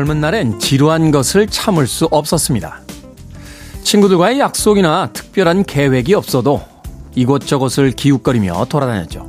[0.00, 2.80] 젊은 날엔 지루한 것을 참을 수 없었습니다.
[3.82, 6.62] 친구들과의 약속이나 특별한 계획이 없어도
[7.14, 9.28] 이곳저곳을 기웃거리며 돌아다녔죠.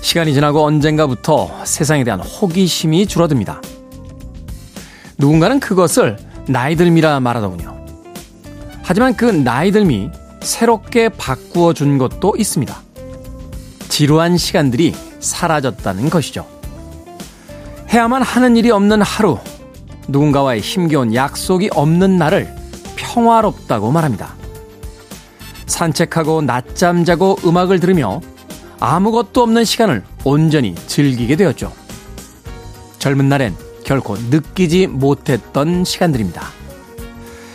[0.00, 3.60] 시간이 지나고 언젠가부터 세상에 대한 호기심이 줄어듭니다.
[5.18, 6.16] 누군가는 그것을
[6.48, 7.84] 나이들미라 말하더군요.
[8.82, 10.08] 하지만 그 나이들미
[10.40, 12.74] 새롭게 바꾸어 준 것도 있습니다.
[13.90, 16.53] 지루한 시간들이 사라졌다는 것이죠.
[17.94, 19.38] 해야만 하는 일이 없는 하루,
[20.08, 22.52] 누군가와의 힘겨운 약속이 없는 날을
[22.96, 24.34] 평화롭다고 말합니다.
[25.66, 28.20] 산책하고 낮잠 자고 음악을 들으며
[28.80, 31.72] 아무것도 없는 시간을 온전히 즐기게 되었죠.
[32.98, 36.48] 젊은 날엔 결코 느끼지 못했던 시간들입니다.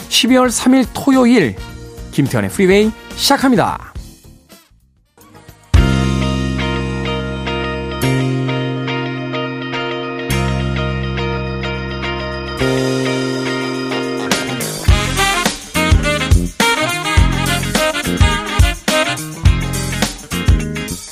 [0.07, 1.57] 12월 3일 토요일
[2.13, 3.93] 김태현의 프리웨이 시작합니다.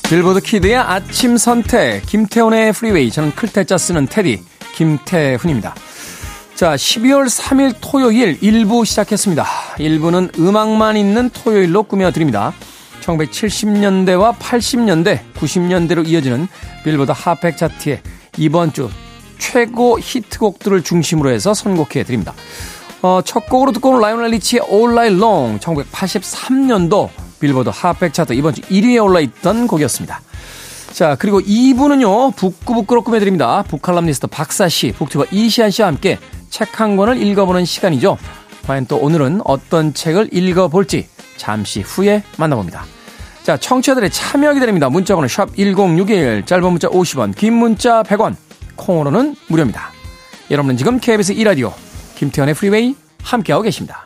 [0.10, 3.12] 빌보드 키드의 아침 선택, 김태훈의 프리웨이.
[3.12, 4.42] 저는 클 태 자 쓰는 태디,
[4.74, 5.76] 김태훈입니다.
[6.56, 9.44] 자, 12월 3일 토요일 1부 시작했습니다.
[9.78, 12.54] 1부는 음악만 있는 토요일로 꾸며드립니다.
[13.02, 16.48] 1970년대와 80년대, 90년대로 이어지는
[16.86, 18.02] 빌보드 핫백 차트의
[18.38, 18.90] 이번 주
[19.38, 22.34] 최고 히트곡들을 중심으로 해서 선곡해 드립니다.
[23.02, 28.54] 어, 첫 곡으로 듣고 온 라이오넬 리치의 All Night Long 1983년도 빌보드 핫백 차트 이번
[28.54, 30.22] 주 1위에 올라있던 곡이었습니다.
[30.92, 33.64] 자, 그리고 2부는요, 북구북구로 꾸며드립니다.
[33.68, 36.18] 북칼럼니스트 박사씨, 북튜버 이시한씨와 함께
[36.50, 38.18] 책 한 권을 읽어보는 시간이죠.
[38.66, 42.86] 과연 또 오늘은 어떤 책을 읽어볼지 잠시 후에 만나봅니다.
[43.44, 44.90] 자, 청취자들의 참여 기다립니다.
[44.90, 48.36] 문자번호 샵 1061, 짧은 문자 50원, 긴 문자 100원,
[48.76, 49.92] 콩으로는 무료입니다.
[50.52, 51.74] 여러분은 지금 KBS 2라디오,
[52.16, 54.06] 김태훈의 프리웨이 함께하고 계십니다.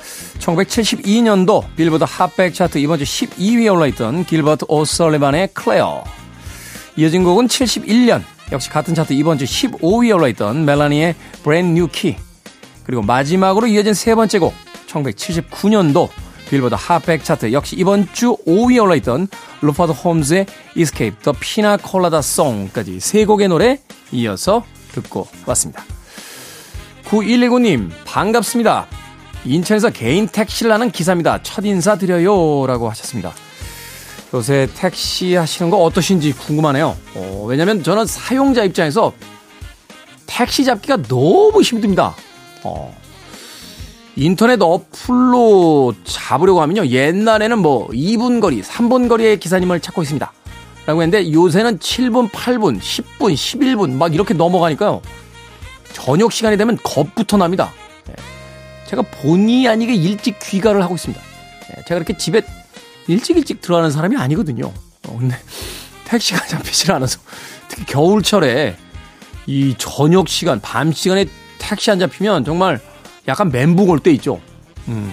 [0.41, 6.03] 1972년도 빌보드 핫백 차트 이번 주 12위에 올라있던 길버트 오설리반의 Clair.
[6.97, 12.17] 이어진 곡은 71년 역시 같은 차트 이번 주 15위에 올라있던 멜라니의 Brand New Key.
[12.83, 14.53] 그리고 마지막으로 이어진 세 번째 곡
[14.87, 16.09] 1979년도
[16.49, 19.27] 빌보드 핫백 차트 역시 이번 주 5위에 올라있던
[19.61, 23.79] 루퍼트 홈즈의 Escape the Pina Colada Song까지 세 곡의 노래
[24.11, 25.85] 이어서 듣고 왔습니다.
[27.05, 29.00] 9119님 반갑습니다.
[29.45, 31.41] 인천에서 개인 택시를 하는 기사입니다.
[31.43, 32.65] 첫 인사 드려요.
[32.67, 33.33] 라고 하셨습니다.
[34.33, 36.95] 요새 택시 하시는 거 어떠신지 궁금하네요.
[37.15, 39.13] 어, 왜냐면 저는 사용자 입장에서
[40.25, 42.15] 택시 잡기가 너무 힘듭니다.
[42.63, 42.95] 어,
[44.15, 46.87] 인터넷 어플로 잡으려고 하면요.
[46.87, 50.31] 옛날에는 뭐 2분 거리, 3분 거리의 기사님을 찾고 있습니다.
[50.85, 55.01] 라고 했는데 요새는 7분, 8분, 10분, 11분 막 이렇게 넘어가니까요.
[55.93, 57.71] 저녁 시간이 되면 겁부터 납니다.
[58.91, 61.21] 제가 본의 아니게 일찍 귀가를 하고 있습니다.
[61.69, 62.41] 예, 제가 그렇게 집에
[63.07, 64.65] 일찍 일찍 들어가는 사람이 아니거든요.
[65.07, 65.35] 어, 근데
[66.05, 67.19] 택시가 잡히질 않아서
[67.69, 68.75] 특히 겨울철에
[69.47, 71.25] 이 저녁 시간, 밤 시간에
[71.57, 72.79] 택시 안 잡히면 정말
[73.27, 74.41] 약간 멘붕 올 때 있죠.
[74.87, 75.11] 음.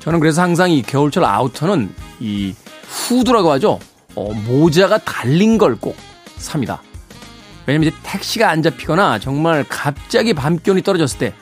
[0.00, 2.54] 저는 그래서 항상 이 겨울철 아우터는 이
[2.88, 3.78] 후드라고 하죠.
[4.16, 5.96] 어, 모자가 달린 걸 꼭
[6.36, 6.82] 삽니다.
[7.66, 11.32] 왜냐면 이제 택시가 안 잡히거나 정말 갑자기 밤 기온이 떨어졌을 때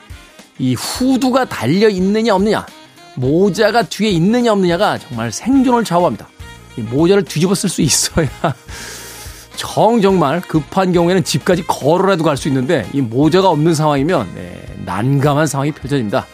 [0.60, 2.66] 이 후두가 달려 있느냐 없느냐,
[3.16, 6.28] 모자가 뒤에 있느냐 없느냐가 정말 생존을 좌우합니다.
[6.76, 8.28] 이 모자를 뒤집어 쓸 수 있어야
[9.56, 15.46] 정 정말 급한 경우에는 집까지 걸어라도 갈 수 있는데 이 모자가 없는 상황이면 네, 난감한
[15.46, 16.26] 상황이 펼쳐집니다.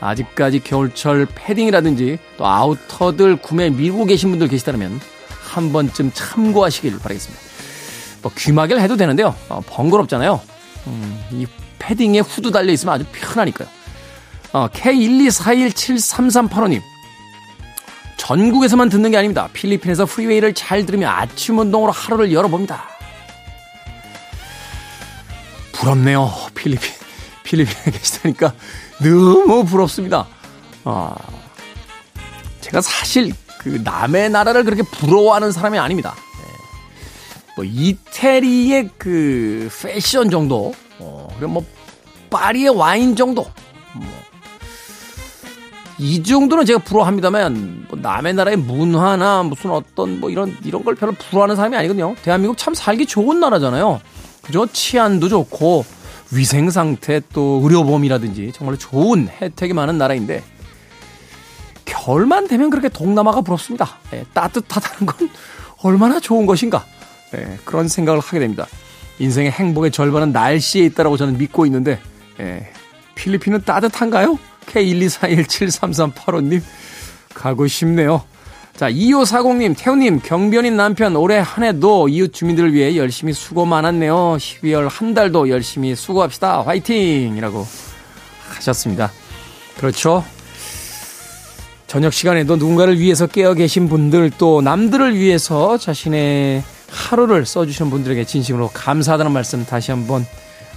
[0.00, 5.00] 아직까지 겨울철 패딩이라든지 또 아우터들 구매 미루고 계신 분들 계시다면
[5.42, 7.42] 한 번쯤 참고하시길 바라겠습니다.
[8.22, 9.34] 뭐 귀마개를 해도 되는데요.
[9.48, 10.40] 어, 번거롭잖아요.
[10.86, 11.46] 음, 이
[11.80, 13.66] 패딩에 후드 달려 있으면 아주 편하니까요.
[14.52, 16.80] 어, K124173385님.
[18.16, 19.48] 전국에서만 듣는 게 아닙니다.
[19.52, 22.84] 필리핀에서 프리웨이를 잘 들으며 아침 운동으로 하루를 열어봅니다.
[25.72, 26.30] 부럽네요.
[26.54, 26.92] 필리핀.
[27.42, 28.52] 필리핀에 계시다니까
[29.02, 30.28] 너무 부럽습니다.
[30.84, 31.16] 아,
[32.60, 36.14] 제가 사실 그 남의 나라를 그렇게 부러워하는 사람이 아닙니다.
[36.14, 37.52] 네.
[37.56, 40.74] 뭐 이태리의 그 패션 정도,
[41.48, 41.64] 뭐
[42.30, 43.46] 파리의 와인 정도,
[43.94, 44.06] 뭐.
[45.98, 51.12] 이 정도는 제가 부러워합니다만 뭐 남의 나라의 문화나 무슨 어떤 뭐 이런 이런 걸 별로
[51.12, 52.14] 부러워하는 사람이 아니거든요.
[52.22, 54.00] 대한민국 참 살기 좋은 나라잖아요.
[54.40, 54.66] 그죠?
[54.66, 55.84] 치안도 좋고
[56.32, 60.42] 위생 상태 또 의료보험이라든지 정말 좋은 혜택이 많은 나라인데
[61.84, 63.98] 겨울만 되면 그렇게 동남아가 부럽습니다.
[64.14, 65.28] 예, 따뜻하다는 건
[65.82, 66.84] 얼마나 좋은 것인가.
[67.34, 68.66] 예, 그런 생각을 하게 됩니다.
[69.20, 72.00] 인생의 행복의 절반은 날씨에 있다라고 저는 믿고 있는데
[72.40, 72.68] 예,
[73.14, 74.38] 필리핀은 따뜻한가요?
[74.66, 76.62] K124173385님
[77.34, 78.24] 가고 싶네요.
[78.76, 84.14] 자, 2540님, 태우님, 경변인 남편 올해 한 해도 이웃 주민들을 위해 열심히 수고 많았네요.
[84.14, 86.62] 12월 한 달도 열심히 수고합시다.
[86.62, 87.36] 화이팅!
[87.36, 87.66] 이라고
[88.54, 89.12] 하셨습니다.
[89.76, 90.24] 그렇죠.
[91.86, 98.68] 저녁 시간에도 누군가를 위해서 깨어 계신 분들 또 남들을 위해서 자신의 하루를 써주신 분들에게 진심으로
[98.68, 100.26] 감사하다는 말씀 다시 한번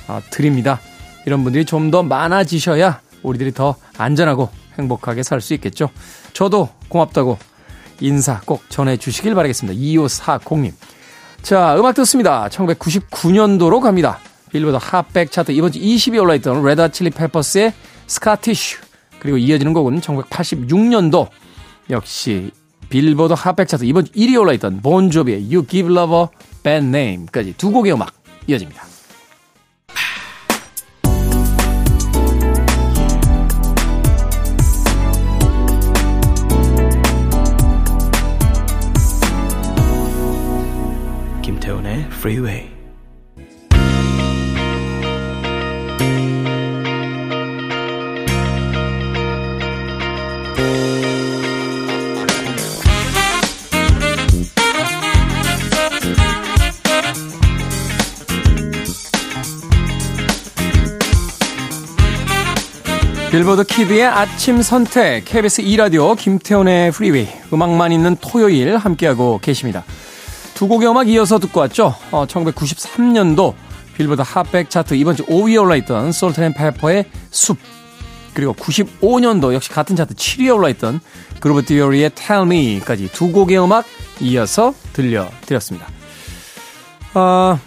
[0.08, 0.80] 어, 드립니다.
[1.26, 5.90] 이런 분들이 좀 더 많아지셔야 우리들이 더 안전하고 행복하게 살 수 있겠죠.
[6.34, 7.38] 저도 고맙다고
[8.02, 9.80] 인사 꼭 전해주시길 바라겠습니다.
[9.80, 10.74] 2540님.
[11.42, 12.48] 자, 음악 듣습니다.
[12.50, 14.20] 1999년도로 갑니다.
[14.52, 17.74] 빌보드 핫백 차트 이번 주 20위에 올라있던 레드 칠리 페퍼스의
[18.08, 18.80] Scar Tissue
[19.20, 21.28] 그리고 이어지는 곡은 1986년도
[21.90, 22.52] 역시
[22.94, 26.26] 빌보드 핫백 차트 이번 주 1위에 올라있던 본조비의 You Give Love a
[26.62, 28.14] Bad Name까지 두 곡의 음악
[28.46, 28.84] 이어집니다.
[41.42, 42.83] 김태훈의 Freeway.
[63.34, 69.84] 빌보드 키드의 아침 선택 KBS 2라디오 김태훈의 프리웨이 음악만 있는 토요일 함께하고 계십니다.
[70.54, 71.96] 두 곡의 음악 이어서 듣고 왔죠.
[72.12, 73.56] 어, 1993년도
[73.98, 77.58] 빌보드 핫백 차트 이번 주 5위에 올라있던 솔트앤페퍼의 숲
[78.36, 81.00] 그리고 95년도 역시 같은 차트 7위에 올라있던
[81.40, 83.88] 그루브 디오리의 Tell Me까지 두 곡의 음악
[84.20, 85.88] 이어서 들려드렸습니다.
[87.16, 87.60] 어,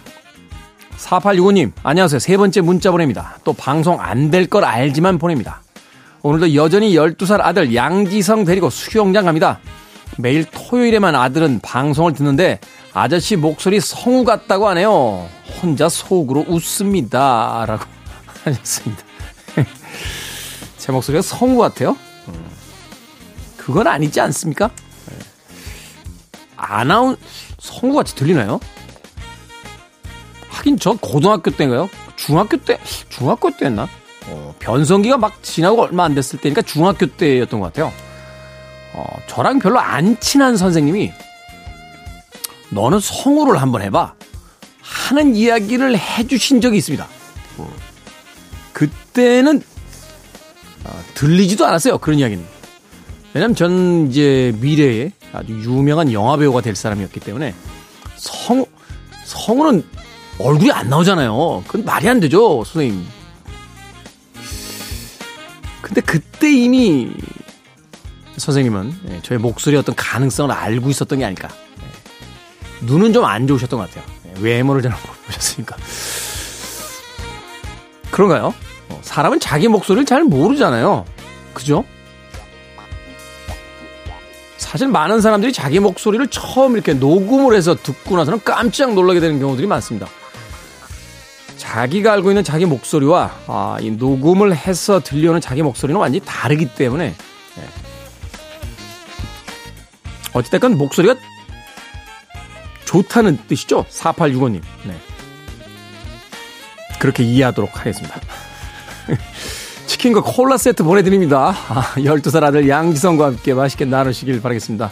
[0.97, 2.19] 4865님, 안녕하세요.
[2.19, 3.37] 세 번째 문자 보냅니다.
[3.43, 5.61] 또 방송 안 될 걸 알지만 보냅니다.
[6.23, 9.59] 오늘도 여전히 12살 아들 양지성 데리고 수영장 갑니다.
[10.17, 12.59] 매일 토요일에만 아들은 방송을 듣는데
[12.93, 15.29] 아저씨 목소리 성우 같다고 하네요.
[15.61, 17.65] 혼자 속으로 웃습니다.
[17.67, 17.85] 라고
[18.43, 19.03] 하셨습니다.
[20.77, 21.95] 제 목소리가 성우 같아요?
[23.55, 24.71] 그건 아니지 않습니까?
[26.55, 27.17] 아나운,
[27.59, 28.59] 성우같이 들리나요?
[30.57, 31.89] 하긴 저 고등학교 때인가요?
[32.15, 33.87] 중학교 때, 중학교 때였나?
[34.27, 37.93] 어, 변성기가 막 지나고 얼마 안 됐을 때니까 중학교 때였던 것 같아요.
[38.93, 41.11] 어, 저랑 별로 안 친한 선생님이
[42.69, 44.13] 너는 성우를 한번 해봐.
[44.81, 47.07] 하는 이야기를 해주신 적이 있습니다.
[48.73, 49.61] 그때는
[50.83, 51.97] 어, 들리지도 않았어요.
[51.99, 52.43] 그런 이야기는.
[53.33, 57.53] 왜냐면 전 이제 미래에 아주 유명한 영화배우가 될 사람이었기 때문에
[58.15, 58.65] 성우,
[59.25, 59.83] 성우는
[60.39, 61.63] 얼굴이 안 나오잖아요.
[61.67, 63.05] 그건 말이 안 되죠, 선생님.
[65.81, 67.11] 근데 그때 이미
[68.37, 71.49] 선생님은 예, 저의 목소리의 어떤 가능성을 알고 있었던 게 아닐까.
[71.81, 72.85] 예.
[72.85, 74.05] 눈은 좀 안 좋으셨던 것 같아요.
[74.27, 74.91] 예, 외모를 잘
[75.25, 75.75] 보셨으니까.
[78.11, 78.53] 그런가요?
[78.89, 81.05] 어, 사람은 자기 목소리를 잘 모르잖아요.
[81.53, 81.83] 그죠?
[84.57, 89.65] 사실 많은 사람들이 자기 목소리를 처음 이렇게 녹음을 해서 듣고 나서는 깜짝 놀라게 되는 경우들이
[89.65, 90.07] 많습니다.
[91.77, 97.09] 자기가 알고 있는 자기 목소리와 아, 이 녹음을 해서 들려오는 자기 목소리는 완전히 다르기 때문에
[97.09, 97.63] 네.
[100.33, 101.13] 어찌됐건 목소리가
[102.85, 103.85] 좋다는 뜻이죠.
[103.91, 104.61] 4865님.
[104.85, 104.97] 네.
[106.97, 108.19] 그렇게 이해하도록 하겠습니다.
[109.85, 111.53] 치킨과 콜라 세트 보내드립니다.
[111.69, 114.91] 아, 12살 아들 양지성과 함께 맛있게 나누시길 바라겠습니다.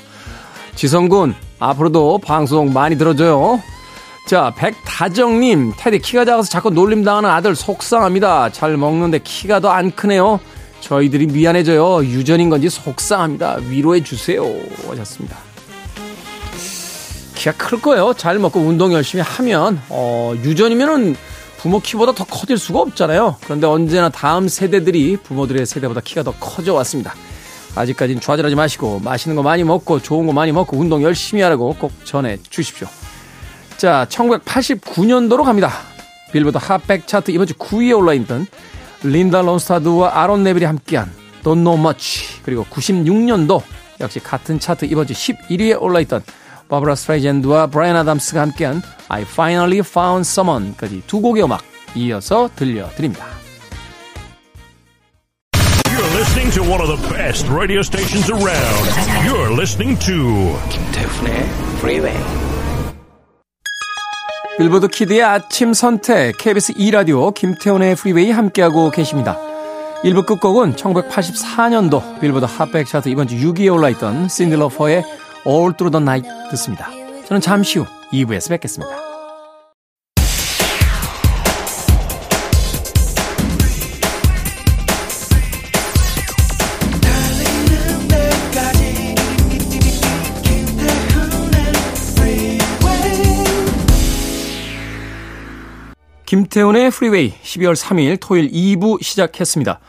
[0.76, 3.60] 지성군, 앞으로도 방송 많이 들어줘요.
[4.26, 8.50] 자, 백다정님, 테디 키가 작아서 자꾸 놀림 당하는 아들 속상합니다.
[8.52, 10.40] 잘 먹는데 키가 더 안 크네요.
[10.82, 12.06] 저희들이 미안해져요.
[12.06, 13.58] 유전인 건지 속상합니다.
[13.70, 14.44] 위로해 주세요.
[14.88, 15.38] 하셨습니다.
[17.36, 18.14] 키가 클 거예요.
[18.18, 21.16] 잘 먹고 운동 열심히 하면, 어, 유전이면은
[21.58, 23.36] 부모 키보다 더 커질 수가 없잖아요.
[23.44, 27.14] 그런데 언제나 다음 세대들이 부모들의 세대보다 키가 더 커져 왔습니다.
[27.76, 31.92] 아직까지는 좌절하지 마시고, 맛있는 거 많이 먹고, 좋은 거 많이 먹고, 운동 열심히 하라고 꼭
[32.06, 32.88] 전해 주십시오.
[33.78, 35.72] 자, 1989년도로 갑니다.
[36.32, 38.48] 빌보드 핫백 차트 이번 주 9위에 올라있던
[39.04, 41.12] 린다 론스타드와 아론 네빌이 함께한
[41.44, 43.62] Don't Know Much 그리고 96년도
[44.02, 46.24] 역시 같은 차트 이번 주 11위에 올라있던
[46.68, 51.62] 버브라 스트라이젠드와 브라이언 아담스가 함께한 I Finally Found Someone까지 두 곡의 음악
[51.96, 53.26] 이어서 들려드립니다.
[55.86, 58.86] You're listening to one of the best radio stations around.
[59.24, 61.44] You're listening to 김태훈의
[61.78, 62.55] Freeway.
[64.58, 69.38] 빌보드 키드의 아침 선택 KBS 2라디오 김태훈의 프리웨이 함께하고 계십니다.
[70.04, 75.04] 1부 끝곡은 1984년도 빌보드 핫백 차트 이번 주 6위에 올라있던 신디 로퍼의
[75.46, 76.90] All Through the Night 듣습니다.
[77.26, 79.15] 저는 잠시 후 2부에서 뵙겠습니다.
[96.56, 99.82] 김태훈의 프리웨이 12월 3일 토요일 2부 시작했습니다.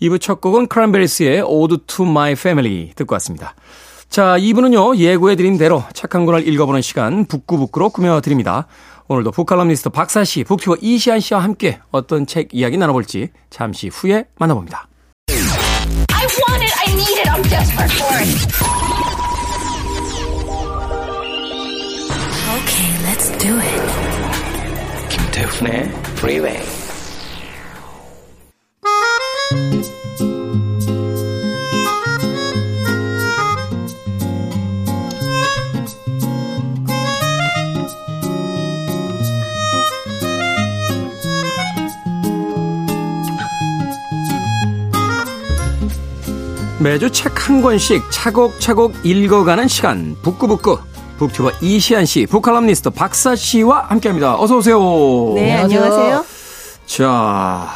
[0.00, 3.54] 2부 첫 곡은 크란베리스의 Ode to My Family 듣고 왔습니다.
[4.08, 8.66] 자, 2부는요, 예고해드린 대로 책 한 권을 읽어보는 시간, 북구북구로 꾸며드립니다.
[9.08, 14.88] 오늘도 북칼럼니스트 박사 씨, 북튜버 이시한 씨와 함께 어떤 책 이야기 나눠볼지 잠시 후에 만나봅니다.
[22.56, 24.05] Okay, let's do it.
[25.36, 25.82] 김태훈의
[26.16, 26.62] Freeway.
[46.80, 50.78] 매주 책 한 권씩 차곡차곡 읽어가는 시간, 북구북구.
[51.18, 54.36] 북튜버 이시안 씨, 북칼럼니스트 박사 씨와 함께 합니다.
[54.38, 54.78] 어서 오세요.
[55.34, 56.24] 네, 안녕하세요.
[56.86, 57.68] 자,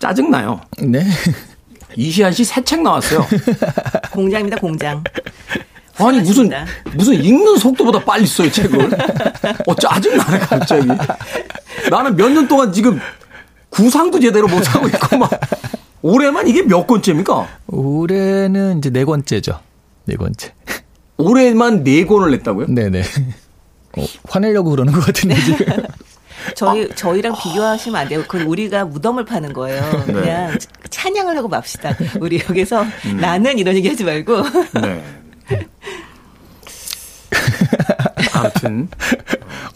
[0.00, 0.60] 짜증나요.
[0.82, 1.06] 네.
[1.96, 3.24] 이시안 씨 새 책 나왔어요.
[4.12, 5.02] 공장입니다, 공장.
[5.98, 6.50] 아니 무슨.
[6.94, 8.90] 무슨 읽는 속도보다 빨리 써요 책을.
[9.66, 10.88] 어 짜증 나네 갑자기.
[11.88, 12.98] 나는 몇 년 동안 지금
[13.70, 15.30] 구상도 제대로 못 하고 있고 막
[16.02, 17.46] 올해만 이게 몇 권째입니까?
[17.68, 19.60] 올해는 이제 네 번째죠.
[20.06, 20.52] 네 번째.
[21.16, 22.66] 올해만 네 권을 냈다고요?
[22.68, 23.02] 네네.
[23.98, 25.66] 어, 화내려고 그러는 것 같은데 지금.
[26.54, 28.22] 저희 저희랑 비교하시면 안 돼요.
[28.28, 30.04] 그건 우리가 무덤을 파는 거예요.
[30.06, 30.12] 네.
[30.12, 30.58] 그냥
[30.90, 31.96] 찬양을 하고 맙시다.
[32.20, 33.16] 우리 여기서 음.
[33.18, 34.42] 나는 이런 얘기 하지 말고
[34.82, 35.02] 네.
[38.34, 38.88] 아무튼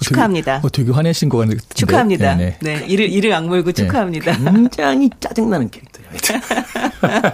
[0.01, 0.61] 축하합니다.
[0.63, 1.63] 어, 되게 화내신 것 같은데.
[1.75, 2.35] 축하합니다.
[2.35, 2.79] 네 네.
[2.81, 4.37] 네, 이를 이를 악물고 축하합니다.
[4.37, 6.11] 굉장히 짜증나는 캐릭터예요.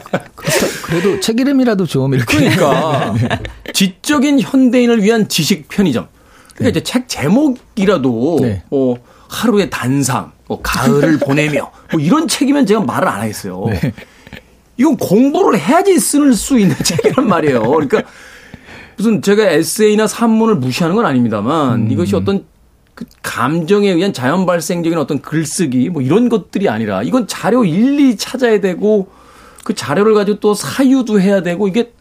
[0.95, 2.39] 그래도 책 이름이라도 좀 이렇게.
[2.39, 3.15] 그러니까
[3.75, 6.07] 지적인 현대인을 위한 지식 편의점.
[6.55, 8.63] 그러니까 이제 책 제목이라도 네.
[8.71, 8.99] 뭐
[9.29, 13.65] 하루의 단상, 뭐 가을을 보내며 뭐 이런 책이면 제가 말을 안 하겠어요.
[13.71, 13.93] 네.
[14.77, 17.63] 이건 공부를 해야지 쓸 수 있는 책이란 말이에요.
[17.63, 18.03] 그러니까
[18.97, 22.45] 무슨 제가 에세이나 산문을 무시하는 건 아닙니다만 이것이 어떤
[22.95, 28.61] 그 감정에 의한 자연 발생적인 어떤 글쓰기 뭐 이런 것들이 아니라 이건 자료 일일이 찾아야
[28.61, 29.09] 되고
[29.65, 31.93] 그 자료를 가지고 또 사유도 해야 되고 이게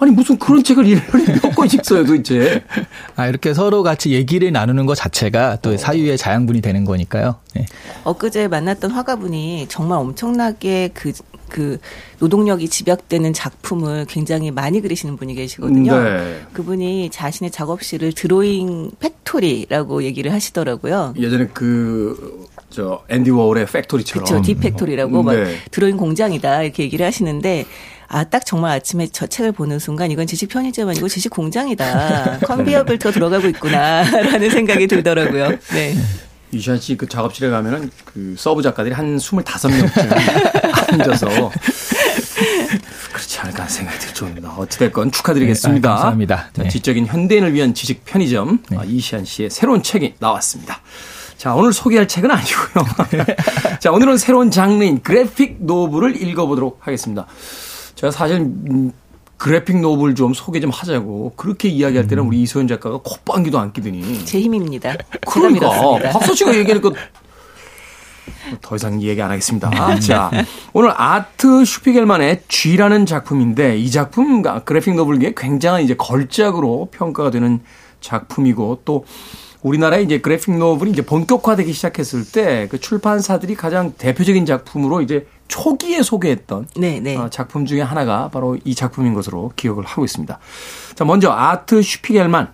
[0.00, 1.00] 아니 무슨 그런 책을 일일이
[1.40, 2.64] 몇 권씩 써요 도대체.
[3.14, 7.36] 아, 이렇게 서로 같이 얘기를 나누는 것 자체가 또 사유의 자양분이 되는 거니까요.
[7.54, 7.66] 네.
[8.02, 11.12] 엊그제 만났던 화가분이 정말 엄청나게 그,
[11.48, 11.78] 그
[12.18, 16.02] 노동력이 집약되는 작품을 굉장히 많이 그리시는 분이 계시거든요.
[16.02, 16.40] 네.
[16.52, 21.14] 그분이 자신의 작업실을 Drawing Factory라고 얘기를 하시더라고요.
[21.16, 24.24] 예전에 그 저 앤디 워홀의 Factory처럼.
[24.24, 24.42] 그렇죠.
[24.42, 25.58] The Factory라고 막 네.
[25.70, 27.66] 드로잉 공장이다 이렇게 얘기를 하시는데
[28.08, 32.40] 아 딱 정말 아침에 저 책을 보는 순간 이건 지식 편의점 아니고 지식 공장이다.
[32.44, 35.58] 컨베이어 벨트가 들어가고 있구나라는 생각이 들더라고요.
[35.72, 35.94] 네.
[36.52, 41.50] 이시한 씨 그 작업실에 가면은 그 서브 작가들이 한 25명쯤 앉아서
[43.12, 44.50] 그렇지 않을까 하는 생각이 들 정도입니다.
[44.58, 45.88] 어찌됐건 축하드리겠습니다.
[45.88, 46.50] 네, 아, 감사합니다.
[46.52, 46.68] 자, 네.
[46.68, 50.82] 지적인 현대인을 위한 지식 편의점 아, 이시한 씨의 새로운 책이 나왔습니다.
[51.42, 52.86] 자, 오늘 소개할 책은 아니고요.
[53.80, 57.26] 자, 오늘은 새로운 장르인 그래픽 노블을 읽어보도록 하겠습니다.
[57.96, 58.92] 제가 사실 음,
[59.38, 64.24] 그래픽 노블 좀 소개 좀 하자고 그렇게 이야기할 때는 우리 이소연 작가가 콧방귀도 안 끼더니
[64.24, 64.94] 제 힘입니다.
[65.26, 65.98] 그러니까.
[66.12, 66.90] 박서 씨가 얘기하니까
[68.62, 69.98] 더 이상 얘기 안 하겠습니다.
[69.98, 70.30] 자,
[70.72, 77.58] 오늘 아트 슈피겔만의 G라는 작품인데 이 작품 그래픽 노블계에 굉장한 이제 걸작으로 평가가 되는
[78.00, 79.04] 작품이고 또
[79.62, 86.02] 우리나라의 이제 그래픽 노블이 이제 본격화되기 시작했을 때 그 출판사들이 가장 대표적인 작품으로 이제 초기에
[86.02, 87.16] 소개했던 네, 네.
[87.16, 90.38] 어, 작품 중에 하나가 바로 이 작품인 것으로 기억을 하고 있습니다.
[90.94, 92.52] 자, 먼저 아트 슈피겔만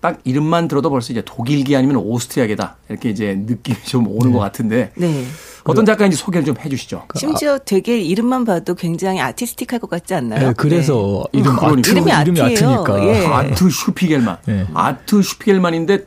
[0.00, 4.92] 딱 이름만 들어도 벌써 이제 독일기 아니면 오스트리아계다 이렇게 이제 느낌이 좀 오는 것 같은데
[4.94, 5.24] 네.
[5.64, 7.06] 어떤 작가인지 소개를 좀 해주시죠.
[7.16, 10.48] 심지어 되게 이름만 봐도 굉장히 아티스틱할 것 같지 않나요?
[10.48, 11.40] 네, 그래서 네.
[11.40, 11.80] 이름 그러니까.
[11.80, 12.80] 아트, 이름이 이름이 아트예요.
[12.82, 13.04] 아트니까.
[13.06, 13.26] 예.
[13.26, 14.38] 아트 슈피겔만.
[14.46, 14.66] 네.
[14.74, 16.06] 아트 슈피겔만인데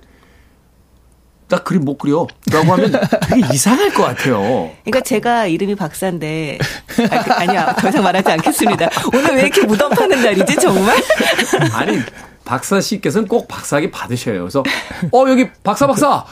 [1.49, 2.27] 딱 그림 못 그려.
[2.51, 2.91] 라고 하면
[3.27, 4.71] 되게 이상할 것 같아요.
[4.83, 6.57] 그러니까 제가 이름이 박사인데
[7.11, 8.89] 아, 그- 아니야 더 이상 말하지 않겠습니다.
[9.13, 10.95] 오늘 왜 이렇게 무덤 파는 날이지 정말?
[11.73, 11.99] 아니
[12.45, 14.39] 박사 씨께서는 꼭 박사학위 받으셔요.
[14.41, 14.63] 그래서
[15.11, 16.23] 어 여기 박사 박사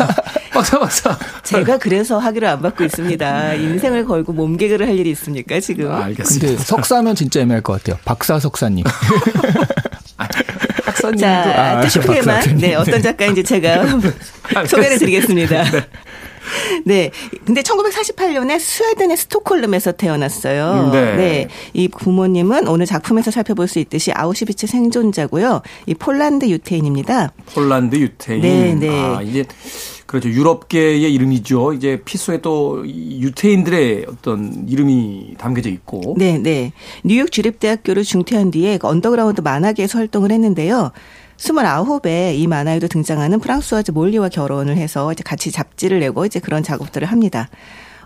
[0.52, 1.18] 박사 박사.
[1.42, 3.54] 제가 그래서 학위를 안 받고 있습니다.
[3.54, 5.90] 인생을 걸고 몸개그를 할 일이 있습니까 지금?
[5.92, 6.46] 알겠습니다.
[6.48, 7.98] 근데 석사면 진짜 애매할 것 같아요.
[8.04, 8.84] 박사 석사님.
[11.10, 12.58] 박사님도 자, 아, 뜻깊게만 박사님.
[12.58, 13.84] 네 어떤 작가인지 제가
[14.66, 15.70] 소개를 드리겠습니다.
[15.70, 15.86] 네.
[16.84, 20.90] 근데 1948년에 스웨덴의 스톡홀름에서 태어났어요.
[20.92, 21.48] 네.
[21.72, 25.62] 이 부모님은 오늘 작품에서 살펴볼 수 있듯이 아우슈비츠 생존자고요.
[25.86, 27.32] 이 폴란드 유태인입니다.
[27.54, 28.42] 폴란드 유태인.
[28.42, 28.88] 네, 네.
[28.88, 29.44] 아, 이제
[30.06, 30.28] 그렇죠.
[30.28, 31.72] 유럽계의 이름이죠.
[31.72, 36.14] 이제 피소에 또이 유태인들의 어떤 이름이 담겨져 있고.
[36.16, 36.72] 네, 네.
[37.02, 40.92] 뉴욕 주립대학교를 중퇴한 뒤에 그 언더그라운드 만화계에서 활동을 했는데요.
[41.38, 47.06] 29에 이 만화에도 등장하는 프랑스와즈 몰리와 결혼을 해서 이제 같이 잡지를 내고 이제 그런 작업들을
[47.06, 47.48] 합니다.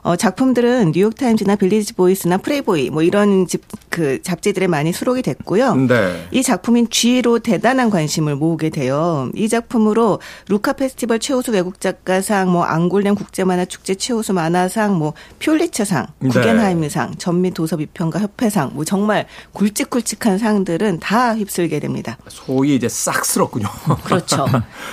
[0.02, 5.74] 어, 작품들은 뉴욕타임즈나 빌리지 보이스나 플레이보이 뭐 이런 집, 그 잡지들에 많이 수록이 됐고요.
[5.74, 6.26] 네.
[6.30, 9.30] 이 작품인 쥐로 대단한 관심을 모으게 돼요.
[9.34, 16.06] 이 작품으로 루카 페스티벌 최우수 외국 작가상, 뭐 앙굴렘 국제만화 축제 최우수 만화상, 뭐 퓰리처상,
[16.20, 16.28] 네.
[16.28, 22.16] 구겐하임상, 전미 도서 비평가 협회상, 뭐 정말 굵직굵직한 상들은 다 휩쓸게 됩니다.
[22.28, 23.68] 소위 이제 싹쓸이군요.
[24.04, 24.46] 그렇죠.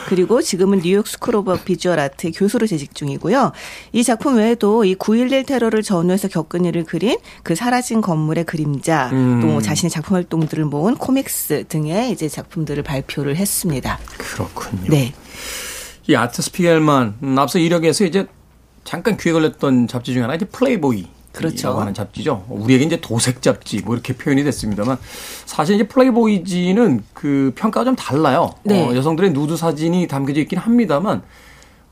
[0.08, 3.54] 그리고 지금은 뉴욕 스쿨 오브 비주얼 아트의 교수로 재직 중이고요.
[3.94, 9.42] 이 작품 외에도 이9.11 테러를 전후해서 겪은 일을 그린 그 사라진 건물의 그림자, 음.
[9.42, 14.00] 또 뭐 자신의 작품 활동들을 모은 comics 등의 이제 작품들을 발표를 했습니다.
[14.18, 14.90] 그렇군요.
[14.90, 15.14] 네.
[16.08, 18.28] 이 아트 스피겔만 음, 앞서 이력에서 이제
[18.84, 21.08] 잠깐 귀에 걸렸던 잡지 중에 하나 이제 플레이보이.
[21.38, 21.80] 그렇죠.
[21.80, 22.46] 하는 잡지죠.
[22.50, 24.98] 우리에게 이제 도색 잡지 뭐 이렇게 표현이 됐습니다만
[25.46, 28.56] 사실 이제 플레이보이지는 그 평가가 좀 달라요.
[28.64, 28.84] 네.
[28.84, 31.22] 어, 여성들의 누드 사진이 담겨져 있긴 합니다만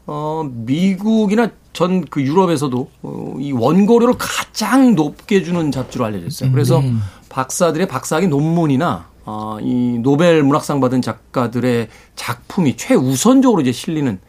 [0.07, 6.51] 어, 미국이나 전 그 유럽에서도 어, 이 원고료를 가장 높게 주는 잡지로 알려져 있어요.
[6.51, 6.81] 그래서
[7.29, 14.19] 박사들의 박사학위 논문이나 어, 이 노벨 문학상 받은 작가들의 작품이 최우선적으로 이제 실리는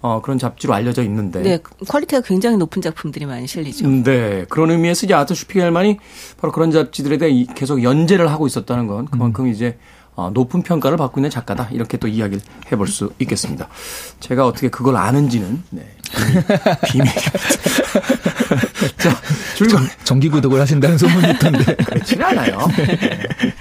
[0.00, 1.42] 어, 그런 잡지로 알려져 있는데.
[1.42, 3.88] 네, quality가 굉장히 높은 작품들이 많이 실리죠.
[4.04, 4.44] 네.
[4.48, 5.98] 그런 의미에서 이제 아트 슈피겔만이
[6.40, 9.76] 바로 그런 잡지들에 대해 이- 계속 연재를 하고 있었다는 건 그만큼 이제 어,
[10.32, 11.68] 높은 평가를 받고 있는 작가다.
[11.72, 13.68] 이렇게 또 이야기를 해볼 수 있겠습니다.
[14.20, 15.86] 제가 어떻게 그걸 아는지는, 네.
[16.88, 17.06] 비밀.
[18.98, 19.10] 자,
[19.56, 19.86] 줄거리.
[20.04, 21.74] 정기 구독을 하신다는 소문이 있던데.
[21.84, 22.58] 그렇지는 않아요.
[22.76, 22.98] 네.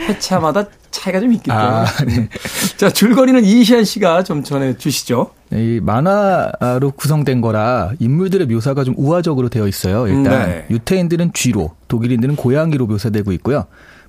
[0.07, 1.65] 회차마다 차이가 좀 있기 때문에.
[1.65, 2.29] 아, 네.
[2.77, 5.31] 자, 줄거리는 이시안 씨가 좀 전해 주시죠.
[5.51, 10.07] 이 만화로 구성된 거라 인물들의 묘사가 좀 우화적으로 되어 있어요.
[10.07, 10.65] 일단 네.
[10.69, 13.65] 유태인들은 쥐로, 독일인들은 고양이로 묘사되고 있고요.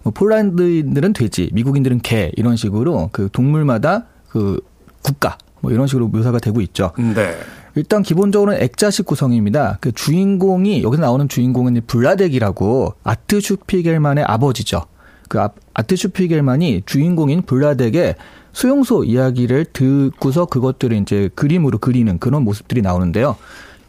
[0.07, 4.61] 뭐 폴란드인들은 돼지, 미국인들은 개 이런 식으로 그 동물마다 그
[5.03, 6.93] 국가 뭐 이런 식으로 묘사가 되고 있죠.
[6.97, 7.35] 네.
[7.75, 9.79] 일단 기본적으로는 액자식 구성입니다.
[9.81, 14.83] 그 주인공이 여기서 나오는 주인공은 블라덱이라고 아트 슈피겔만의 아버지죠.
[15.29, 18.15] 그 아- 아트 슈피겔만이 주인공인 블라덱의
[18.53, 23.35] 수용소 이야기를 듣고서 그것들을 이제 그림으로 그리는 그런 모습들이 나오는데요.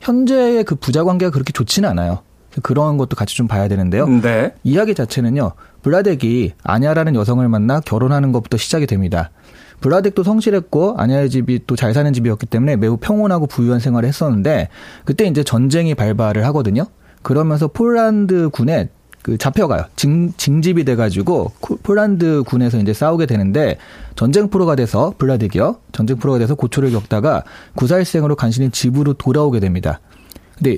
[0.02, 2.24] 현재의 그 부자 관계가 그렇게 좋지는 않아요.
[2.64, 4.08] 그런 것도 같이 좀 봐야 되는데요.
[4.08, 4.54] 네.
[4.64, 5.52] 이야기 자체는요.
[5.84, 9.32] 블라덱이 아냐라는 여성을 만나 결혼하는 것부터 시작이 됩니다.
[9.82, 14.70] 블라덱도 성실했고 아냐의 집이 또 잘 사는 집이었기 때문에 매우 평온하고 부유한 생활을 했었는데
[15.06, 16.86] 그때 이제 전쟁이 발발을 하거든요.
[17.22, 18.90] 그러면서 폴란드 군에
[19.22, 19.84] 그 잡혀가요.
[19.98, 23.78] 징, 징집이 돼가지고 코- 폴란드 군에서 이제 싸우게 되는데
[24.16, 25.78] 전쟁 프로가 돼서 블라덱이요.
[25.92, 27.44] 전쟁 프로가 돼서 고초를 겪다가
[27.76, 30.00] 구사일생으로 간신히 집으로 돌아오게 됩니다.
[30.56, 30.78] 근데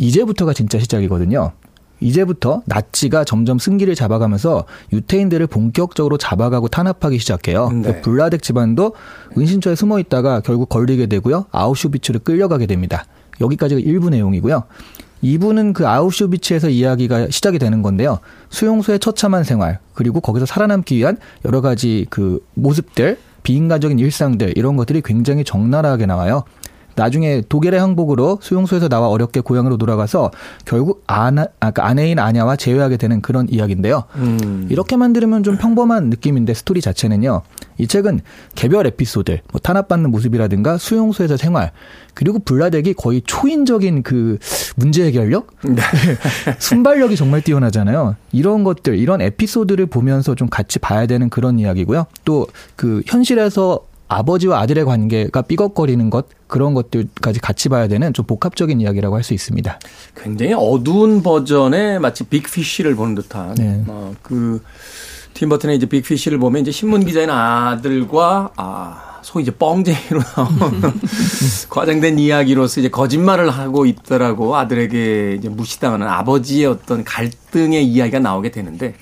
[0.00, 1.52] 이제부터가 진짜 시작이거든요.
[2.00, 7.68] 이제부터 나치가 점점 승기를 잡아가면서 유태인들을 본격적으로 잡아가고 탄압하기 시작해요.
[7.68, 7.82] 네.
[7.82, 8.94] 그러니까 블라덱 집안도
[9.36, 11.44] 은신처에 숨어 있다가 결국 걸리게 되고요.
[11.52, 13.04] 아우슈비츠를 끌려가게 됩니다.
[13.40, 14.64] 여기까지가 일부 내용이고요.
[15.22, 18.20] 2부는 그 아우슈비츠에서 이야기가 시작이 되는 건데요.
[18.48, 25.02] 수용소의 처참한 생활, 그리고 거기서 살아남기 위한 여러 가지 그 모습들, 비인간적인 일상들, 이런 것들이
[25.02, 26.44] 굉장히 적나라하게 나와요.
[27.00, 30.30] 나중에 독일의 항복으로 수용소에서 나와 어렵게 고향으로 돌아가서
[30.66, 34.04] 결국 아나, 아, 그 아내인 아냐와 재회하게 되는 그런 이야기인데요.
[34.16, 34.66] 음.
[34.70, 37.42] 이렇게만 들으면 좀 평범한 느낌인데 스토리 자체는요.
[37.78, 38.20] 이 책은
[38.54, 41.72] 개별 에피소드, 뭐 탄압받는 모습이라든가 수용소에서 생활,
[42.12, 44.38] 그리고 블라덱이 거의 초인적인 그
[44.76, 45.48] 문제 해결력?
[46.58, 48.16] 순발력이 정말 뛰어나잖아요.
[48.32, 52.06] 이런 것들, 이런 에피소드를 보면서 좀 같이 봐야 되는 그런 이야기고요.
[52.24, 58.80] 또 그 현실에서 아버지와 아들의 관계가 삐걱거리는 것 그런 것들까지 같이 봐야 되는 좀 복합적인
[58.80, 59.78] 이야기라고 할 수 있습니다.
[60.16, 63.84] 굉장히 어두운 버전의 마치 빅피쉬를 보는 듯한 네.
[63.86, 64.62] 어, 그
[65.34, 70.92] 팀버튼의 이제 빅피쉬를 보면 이제 신문 기자인 아들과 아 소위 이제 뻥쟁이로 나오는
[71.68, 78.94] 과장된 이야기로서 이제 거짓말을 하고 있더라고 아들에게 이제 무시당하는 아버지의 어떤 갈등의 이야기가 나오게 되는데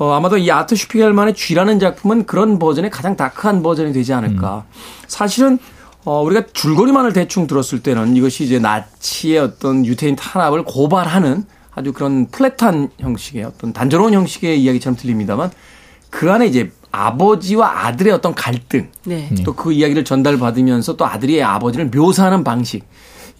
[0.00, 4.64] 어, 아마도 이 아트 슈피겔만의 쥐라는 작품은 그런 버전의 가장 다크한 버전이 되지 않을까.
[5.06, 5.58] 사실은
[6.06, 12.28] 어, 우리가 줄거리만을 대충 들었을 때는 이것이 이제 나치의 어떤 유태인 탄압을 고발하는 아주 그런
[12.28, 15.50] 플랫한 형식의 어떤 단조로운 형식의 이야기처럼 들립니다만
[16.08, 19.28] 그 안에 이제 아버지와 아들의 어떤 갈등 네.
[19.44, 22.84] 또그 이야기를 전달받으면서 또 아들이 아버지를 묘사하는 방식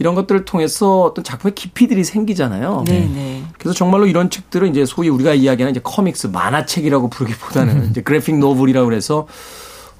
[0.01, 2.85] 이런 것들을 통해서 어떤 작품의 깊이들이 생기잖아요.
[2.87, 3.45] 네, 네.
[3.59, 8.87] 그래서 정말로 이런 책들은 이제 소위 우리가 이야기하는 이제 코믹스 만화책이라고 부르기보다는 이제 그래픽 노블이라고
[8.89, 9.29] 그래서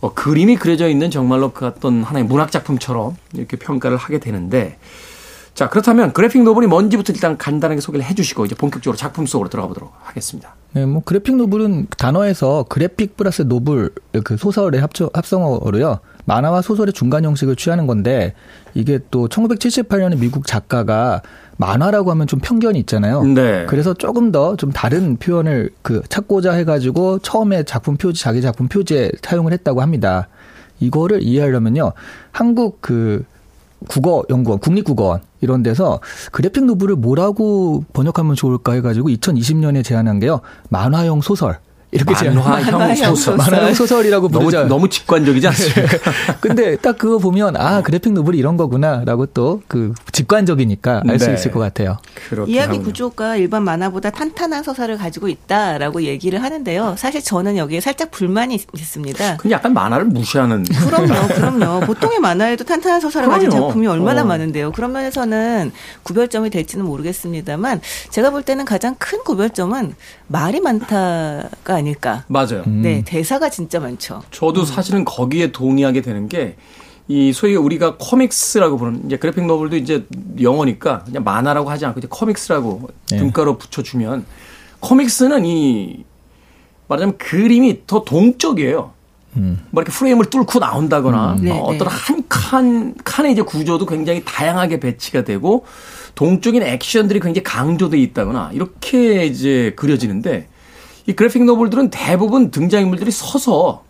[0.01, 4.79] 어, 그림이 그려져 있는 정말로 그 어떤 하나의 문학 작품처럼 이렇게 평가를 하게 되는데
[5.53, 9.93] 자 그렇다면 graphic novel이 뭔지부터 일단 간단하게 소개를 해주시고 이제 본격적으로 작품 속으로 들어가 보도록
[10.01, 10.55] 하겠습니다.
[10.73, 13.91] 네, 뭐 graphic novel은 단어에서 graphic plus novel
[14.25, 15.99] 그 소설의 합쳐, 합성어로요.
[16.25, 18.35] 만화와 소설의 중간 형식을 취하는 건데
[18.75, 21.23] 이게 또 1978년에 미국 작가가
[21.57, 23.23] 만화라고 하면 좀 편견이 있잖아요.
[23.23, 23.67] 네.
[23.67, 29.11] 그래서 조금 더 좀 다른 표현을 그 찾고자 해가지고 처음에 작품 표지 자기 작품 표지에
[29.23, 30.29] 사용을 했다고 합니다.
[30.81, 31.93] 이거를 이해하려면요,
[32.33, 33.25] 한국 그
[33.89, 36.01] 국어 연구원, 국립국어원 이런 데서
[36.33, 41.59] 그래픽 노블을 뭐라고 번역하면 좋을까 해가지고 2020년에 제안한 게요 만화형 소설
[41.93, 43.37] 이렇게 제안- 만화형 만화 형 소설.
[43.37, 44.69] 만화 형 소설이라고 너무 부르죠.
[44.69, 45.99] 너무 직관적이지 않습니까?
[46.41, 51.35] 근데 딱 그거 보면 아 그래픽 노블이 이런 거구나라고 또 그 직관적이니까 알수 네.
[51.35, 51.99] 있을 것 같아요.
[52.47, 52.83] 이야기 하군요.
[52.85, 56.95] 구조가 일반 만화보다 탄탄한 서사를 가지고 있다라고 얘기를 하는데요.
[56.97, 59.37] 사실 저는 여기에 살짝 불만이 있- 있습니다.
[59.39, 61.81] 그건 약간 만화를 무시하는 그럼요, 그럼요.
[61.81, 63.67] 보통의 만화에도 탄탄한 서사를 가진 그럼요.
[63.69, 64.25] 작품이 얼마나 어.
[64.25, 64.73] 많은데요.
[64.73, 65.73] 그런 면에서는
[66.05, 69.95] 구별점이 될지는 모르겠습니다만, 제가 볼 때는 가장 큰 구별점은
[70.29, 72.25] 말이 많다가 아닐까.
[72.29, 72.63] 맞아요.
[72.67, 74.23] 네, 대사가 진짜 많죠.
[74.31, 76.57] 저도 사실은 거기에 동의하게 되는 게
[77.11, 80.07] 이 소위 우리가 코믹스라고 부르는 이제 그래픽 노블도 이제
[80.41, 83.17] 영어니까 그냥 만화라고 하지 않고 이제 코믹스라고 네.
[83.17, 84.25] 등가로 붙여주면
[84.79, 86.05] comics는 이
[86.87, 88.93] 말하자면 그림이 더 동적이에요.
[89.33, 91.61] 뭐 이렇게 프레임을 뚫고 나온다거나 네, 어, 네.
[91.77, 95.65] 어떤 한칸 칸의 이제 구조도 굉장히 다양하게 배치가 되고
[96.15, 100.47] 동적인 액션들이 굉장히 강조돼 있다거나 이렇게 이제 그려지는데
[101.07, 103.85] 이 graphic novel들은 대부분 등장인물들이 서서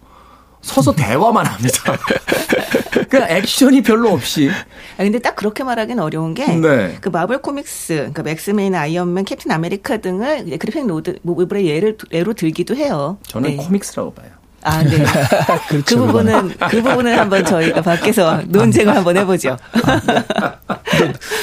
[0.62, 1.96] 서서 대화만 합니다.
[3.08, 6.98] 그러니까 액션이 별로 없이 아, 근데 딱 그렇게 말하기는 어려운 게, 네.
[7.00, 12.76] 그 마블 코믹스, 그러니까 엑스맨, 아이언맨, 캡틴 아메리카 등을 graphic 노, novel의 예를, 예로 들기도
[12.76, 13.18] 해요.
[13.22, 13.56] 저는 네.
[13.56, 14.39] comics라고 봐요.
[14.62, 14.90] 아, 네.
[15.68, 19.56] 그 부분은, 그 부분은 한번 저희가 밖에서 논쟁을 한번 해보죠.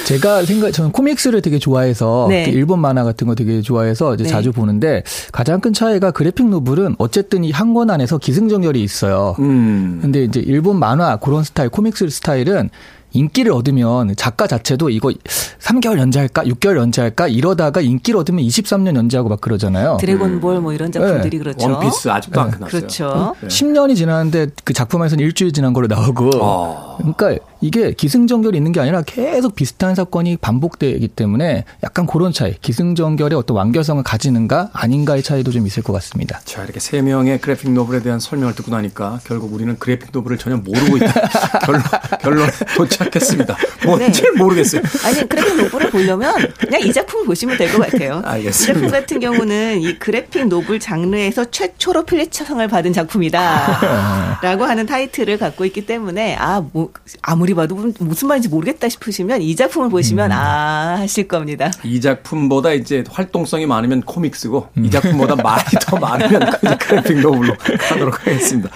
[0.06, 2.45] 제가 생각 저는 코믹스를 되게 좋아해서 네.
[2.45, 4.30] 일본 만화 같은 거 되게 좋아해서 이제 네.
[4.30, 9.36] 자주 보는데 가장 큰 차이가 그래픽 노블은 어쨌든 이 한 권 안에서 기승전결이 있어요.
[9.39, 9.99] 음.
[10.01, 12.69] 근데 이제 일본 만화 그런 스타일, 코믹스 스타일은
[13.17, 15.12] 인기를 얻으면 작가 자체도 이거
[15.60, 19.97] 3개월 연재할까, 6개월 연재할까 이러다가 인기를 얻으면 23년 연재하고 막 그러잖아요.
[19.99, 21.67] 드래곤볼 뭐 이런 작품들이 그렇죠.
[21.67, 21.73] 네.
[21.73, 22.80] 원피스 아직도 안 끝났어요.
[22.80, 23.36] 그렇죠.
[23.41, 23.47] 네.
[23.47, 26.30] 10년이 지났는데 그 작품에서는 일주일 지난 걸로 나오고.
[26.41, 26.97] 아.
[26.97, 33.38] 그러니까 이게 기승전결이 있는 게 아니라 계속 비슷한 사건이 반복되기 때문에 약간 그런 차이, 기승전결의
[33.38, 36.39] 어떤 완결성을 가지는가 아닌가의 차이도 좀 있을 것 같습니다.
[36.46, 40.58] 자, 이렇게 세 명의 그래픽 노블에 대한 설명을 듣고 나니까 결국 우리는 그래픽 노블을 전혀
[40.58, 41.13] 모르고 있다.
[41.65, 41.82] 결론,
[42.22, 43.58] 결론에 도착했습니다.
[43.86, 44.32] 뭔지 네.
[44.38, 44.82] 모르겠어요.
[45.06, 48.22] 아니 그래픽 노블을 보려면 그냥 이 작품을 보시면 될 것 같아요.
[48.24, 48.50] 알겠습니다.
[48.50, 55.38] 이 작품 같은 경우는 이 graphic novel 장르에서 최초로 퓰리처상을 받은 작품이다 라고 하는 타이틀을
[55.38, 56.91] 갖고 있기 때문에 아 뭐,
[57.22, 61.71] 아무리 봐도 무슨 말인지 모르겠다 싶으시면 이 작품을 보시면 아 하실 겁니다.
[61.83, 68.19] 이 작품보다 이제 활동성이 많으면 comics고 이 작품보다 말이 더 많으면 그 graphic novel로 가도록
[68.21, 68.69] 하겠습니다.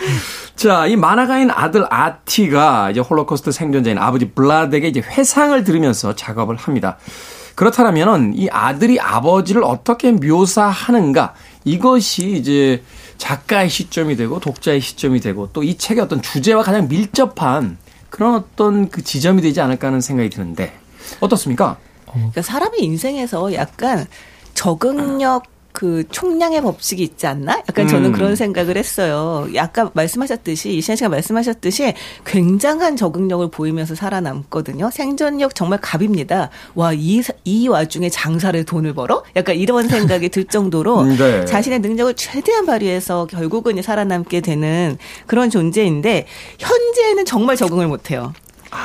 [0.55, 6.97] 자, 이 만화가인 아들 아티가 이제 홀로코스트 생존자인 아버지 블라덱의 이제 회상을 들으면서 작업을 합니다.
[7.55, 12.83] 그렇다면은 이 아들이 아버지를 어떻게 묘사하는가 이것이 이제
[13.17, 17.77] 작가의 시점이 되고 독자의 시점이 되고 또 이 책의 어떤 주제와 가장 밀접한
[18.11, 20.77] 그런 어떤 그 지점이 되지 않을까 하는 생각이 드는데
[21.21, 21.77] 어떻습니까?
[22.05, 24.05] 그러니까 사람의 인생에서 약간
[24.53, 27.61] 적응력 그 총량의 법칙이 있지 않나?
[27.69, 28.11] 약간 저는 음.
[28.13, 29.47] 그런 생각을 했어요.
[29.57, 31.93] 아까 말씀하셨듯이 이시안 씨가 말씀하셨듯이
[32.25, 34.89] 굉장한 적응력을 보이면서 살아남거든요.
[34.91, 36.49] 생존력 정말 갑입니다.
[36.75, 39.23] 와, 이, 이 와중에 장사를 돈을 벌어?
[39.35, 41.45] 약간 이런 생각이 들 정도로 네.
[41.45, 46.27] 자신의 능력을 최대한 발휘해서 결국은 살아남게 되는 그런 존재인데
[46.59, 48.33] 현재는 정말 적응을 못해요.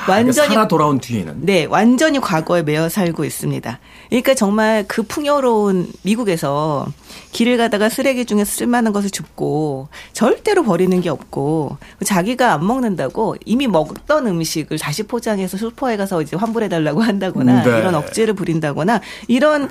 [0.09, 3.79] 완전히 그러니까 살아 돌아온 뒤에는 네, 완전히 과거에 매여 살고 있습니다.
[4.09, 6.87] 그러니까 정말 그 풍요로운 미국에서
[7.33, 13.69] 길을 가다가 쓰레기 중에 쓸만한 것을 줍고 절대로 버리는 게 없고 자기가 안 먹는다고 이미
[13.69, 17.79] 먹던 음식을 다시 포장해서 슈퍼에 가서 이제 환불해 달라고 한다거나 네.
[17.79, 19.69] 이런 억지를 부린다거나 이런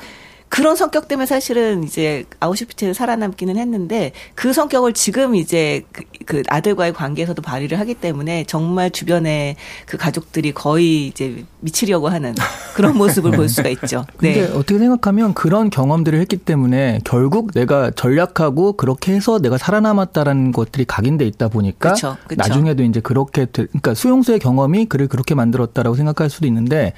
[0.55, 6.93] 그런 성격 때문에 사실은 이제 아우슈피츠를 살아남기는 했는데 그 성격을 지금 이제 그, 그 아들과의
[6.93, 12.33] 관계에서도 발휘를 하기 때문에 정말 주변에 그 가족들이 거의 이제 미치려고 하는
[12.73, 14.05] 그런 모습을 볼 수가 있죠.
[14.15, 14.53] 근데 네.
[14.53, 21.25] 어떻게 생각하면 그런 경험들을 했기 때문에 결국 내가 전략하고 그렇게 해서 내가 살아남았다라는 것들이 각인돼
[21.25, 22.35] 있다 보니까 그쵸, 그쵸.
[22.37, 26.93] 나중에도 이제 그렇게 되- 그러니까 수용소의 경험이 그를 그렇게 만들었다라고 생각할 수도 있는데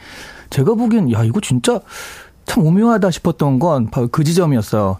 [0.51, 1.81] 제가 보기엔 야 이거 진짜
[2.47, 4.97] 참 오묘하다 싶었던 건 바로 그 지점이었어요.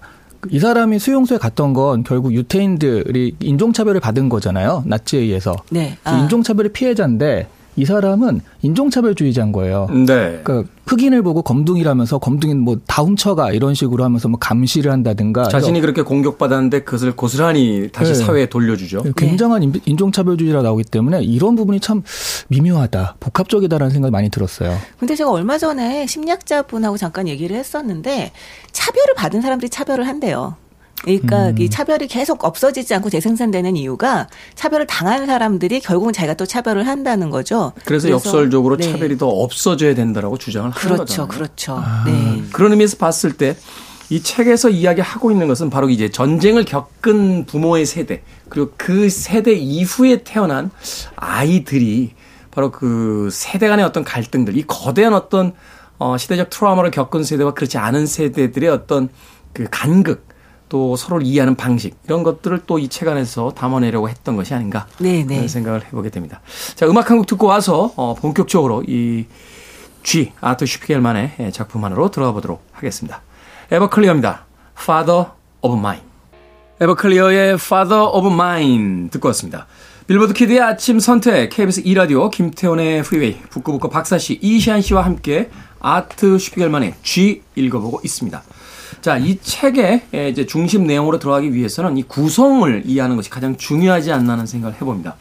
[0.51, 4.83] 이 사람이 수용소에 갔던 건 결국 유태인들이 인종차별을 받은 거잖아요.
[4.85, 5.55] 나치에 의해서.
[5.71, 5.97] 네.
[6.03, 6.21] 그래서 아.
[6.21, 9.87] 인종차별의 피해자인데 이 사람은 인종차별주의자인 거예요.
[9.91, 10.41] 네.
[10.43, 16.01] 그러니까 흑인을 보고 검둥이라면서 검둥이는 뭐다 훔쳐가 이런 식으로 하면서 뭐 감시를 한다든가 자신이 그렇게
[16.01, 18.17] 공격받았는데 그것을 고스란히 다시 네.
[18.17, 19.01] 사회에 돌려주죠.
[19.01, 22.01] 이런 굉장한 인- 인종차별주의라 나오기 때문에 이런 부분이 참
[22.47, 24.75] 미묘하다, 복합적이다라는 생각이 많이 들었어요.
[24.97, 28.31] 근데 제가 얼마 전에 심리학자분하고 잠깐 얘기를 했었는데
[28.71, 30.55] 차별을 받은 사람들이 차별을 한대요.
[31.03, 31.57] 그러니까 음.
[31.59, 37.29] 이 차별이 계속 없어지지 않고 재생산되는 이유가 차별을 당한 사람들이 결국은 자기가 또 차별을 한다는
[37.29, 37.71] 거죠.
[37.85, 38.91] 그래서, 역설적으로 네.
[38.91, 41.27] 차별이 더 없어져야 된다라고 주장을 하는 그렇죠, 거잖아요.
[41.27, 41.83] 그렇죠.
[42.05, 42.43] 네.
[42.51, 43.55] 그런 의미에서 봤을 때
[44.09, 50.23] 이 책에서 이야기하고 있는 것은 바로 이제 전쟁을 겪은 부모의 세대 그리고 그 세대 이후에
[50.23, 50.71] 태어난
[51.15, 52.13] 아이들이
[52.51, 55.53] 바로 그 세대 간의 어떤 갈등들 이 거대한 어떤
[55.99, 59.09] 어 시대적 트라우마를 겪은 세대와 그렇지 않은 세대들의 어떤
[59.51, 60.26] 그 간극
[60.69, 65.23] 또 서로를 이해하는 방식 이런 것들을 또 이 책 안에서 담아내려고 했던 것이 아닌가 네,
[65.25, 65.35] 네.
[65.35, 66.41] 그런 생각을 해보게 됩니다.
[66.75, 69.25] 자 음악 한 곡 듣고 와서 어 본격적으로 이
[70.03, 73.21] G 아트 슈피겔만의 예, 작품 안으로 들어가 보도록 하겠습니다.
[73.71, 74.45] 에버클리어입니다.
[74.79, 75.25] Father
[75.61, 76.03] of Mine.
[76.79, 79.67] 에버클리어의 Father of Mine 듣고 왔습니다.
[80.07, 85.49] 빌보드 키드의 아침 선택 KBS 2라디오 김태훈의 프리웨이 북구북구 박사씨 이시한 씨와 함께
[85.81, 88.41] 아트 슈피겔만의 G 읽어보고 있습니다.
[89.01, 94.11] 자, 이 책의 예, 이제 중심 내용으로 들어가기 위해서는 이 구성을 이해하는 것이 가장 중요하지
[94.11, 95.15] 않나 하는 생각을 해봅니다.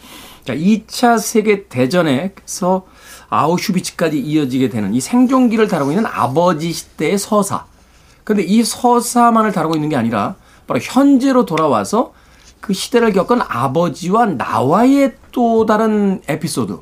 [0.45, 2.87] 자, 2차 세계 대전에서
[3.29, 7.67] 아우슈비츠까지 이어지게 되는 이 생존기를 다루고 있는 아버지 시대의 서사.
[8.25, 10.37] 근데 이 서사만을 다루고 있는 게 아니라
[10.67, 12.12] 바로 현재로 돌아와서
[12.61, 16.79] 그 시대를 겪은 아버지와 나와의 또 다른 에피소드.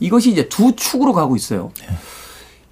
[0.00, 1.72] 이것이 이제 두 축으로 가고 있어요.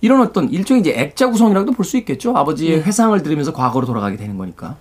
[0.00, 2.36] 이런 어떤 일종의 이제 액자 구성이라고도 볼 수 있겠죠.
[2.36, 4.76] 아버지의 회상을 들으면서 과거로 돌아가게 되는 거니까.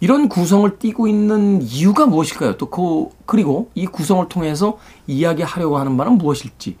[0.00, 2.56] 이런 구성을 띠고 있는 이유가 무엇일까요?
[2.56, 6.76] 또 그, 그리고 이 구성을 통해서 이야기하려고 하는 바는 무엇일지.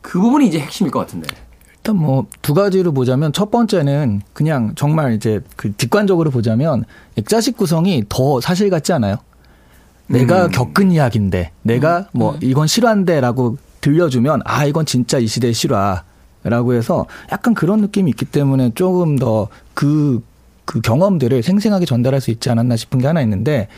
[0.00, 1.26] 그 부분이 이제 핵심일 것 같은데.
[1.78, 6.84] 일단 뭐 두 가지로 보자면 첫 번째는 그냥 정말 이제 그 뒷관적으로 보자면
[7.16, 9.16] 액자식 구성이 더 사실 같지 않아요?
[10.06, 16.04] 내가 겪은 이야기인데 내가 뭐 이건 실화인데라고 들려주면 아 이건 진짜 이 시대의 실화
[16.44, 20.22] 라고 해서 약간 그런 느낌이 있기 때문에 조금 더그
[20.64, 23.68] 그 경험들을 생생하게 전달할 수 있지 않았나 싶은 게 하나 있는데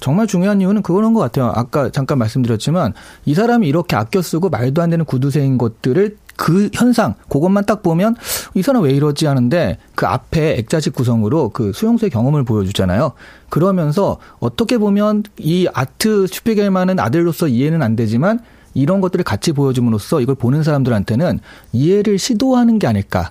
[0.00, 1.52] 정말 중요한 이유는 그거는 것 같아요.
[1.54, 7.14] 아까 잠깐 말씀드렸지만 이 사람이 이렇게 아껴 쓰고 말도 안 되는 구두쇠인 것들을 그 현상
[7.28, 8.16] 그것만 딱 보면
[8.54, 13.12] 이 사람 왜 이러지 하는데 그 앞에 액자식 구성으로 그 수용소의 경험을 보여주잖아요.
[13.50, 18.40] 그러면서 어떻게 보면 이 아트 슈피겔만은 아들로서 이해는 안 되지만
[18.74, 21.40] 이런 것들을 같이 보여줌으로써 이걸 보는 사람들한테는
[21.72, 23.30] 이해를 시도하는 게 아닐까.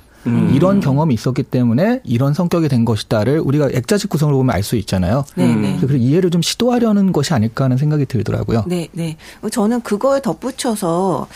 [0.53, 5.23] 이런 경험이 있었기 때문에 이런 성격이 된 것이다를 우리가 액자식 구성을 보면 알 수 있잖아요.
[5.35, 5.77] 네, 네.
[5.79, 8.65] 그래서 이해를 좀 시도하려는 것이 아닐까 하는 생각이 들더라고요.
[8.67, 9.17] 네, 네.
[9.49, 11.27] 저는 그거에 덧붙여서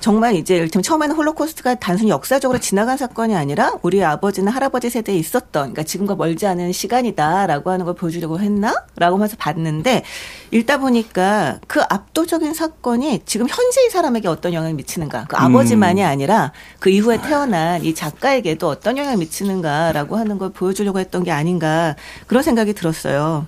[0.00, 5.50] 정말 이제 이를테면 처음에는 홀로코스트가 단순히 역사적으로 지나간 사건이 아니라 우리 아버지나 할아버지 세대에 있었던
[5.50, 10.04] 그러니까 지금과 멀지 않은 시간이다라고 하는 걸 보여주려고 했나라고 하면서 봤는데
[10.52, 16.52] 읽다 보니까 그 압도적인 사건이 지금 현재 이 사람에게 어떤 영향을 미치는가 그 아버지만이 아니라
[16.78, 22.42] 그 이후에 태어난 이 작가에게도 어떤 영향을 미치는가라고 하는 걸 보여주려고 했던 게 아닌가 그런
[22.42, 23.46] 생각이 들었어요.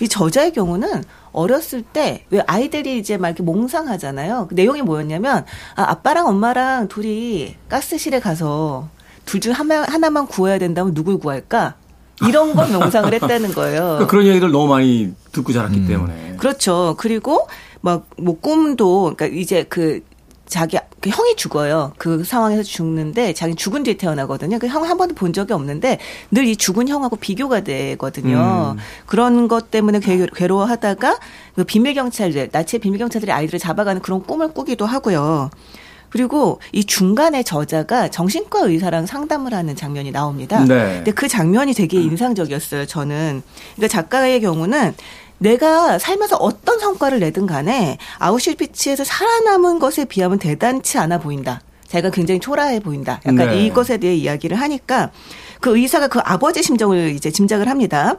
[0.00, 1.04] 이 저자의 경우는
[1.34, 4.46] 어렸을 때 왜 아이들이 이제 막 이렇게 몽상하잖아요.
[4.48, 5.44] 그 내용이 뭐였냐면
[5.76, 8.88] 아, 아빠랑 엄마랑 둘이 가스실에 가서
[9.26, 11.74] 둘 중 하나, 하나만 구해야 된다면 누굴 구할까?
[12.26, 13.80] 이런 걸 명상을 했다는 거예요.
[13.98, 15.86] 그러니까 그런 얘기들 너무 많이 듣고 자랐기 음.
[15.88, 16.36] 때문에.
[16.38, 16.94] 그렇죠.
[16.98, 17.48] 그리고
[17.80, 20.00] 막 뭐 꿈도 그러니까 이제 그
[20.46, 21.92] 자기 그 형이 죽어요.
[21.98, 24.58] 그 상황에서 죽는데 자기 죽은 뒤에 태어나거든요.
[24.58, 25.98] 그 형 한 번도 본 적이 없는데
[26.30, 28.74] 늘 이 죽은 형하고 비교가 되거든요.
[28.78, 28.80] 음.
[29.04, 31.18] 그런 것 때문에 괴- 괴로워하다가
[31.56, 35.50] 그 비밀 경찰들 나치의 비밀 경찰들이 아이들을 잡아가는 그런 꿈을 꾸기도 하고요.
[36.08, 40.60] 그리고 이 중간에 저자가 정신과 의사랑 상담을 하는 장면이 나옵니다.
[40.64, 40.94] 네.
[40.96, 42.86] 근데 그 장면이 되게 인상적이었어요.
[42.86, 43.42] 저는
[43.74, 44.94] 그러니까 작가의 경우는
[45.38, 51.60] 내가 살면서 어떤 성과를 내든 간에 아우슈비츠에서 살아남은 것에 비하면 대단치 않아 보인다.
[51.88, 53.20] 자기가 굉장히 초라해 보인다.
[53.26, 53.66] 약간 네.
[53.66, 55.10] 이것에 대해 이야기를 하니까
[55.60, 58.16] 그 의사가 그 아버지 심정을 이제 짐작을 합니다.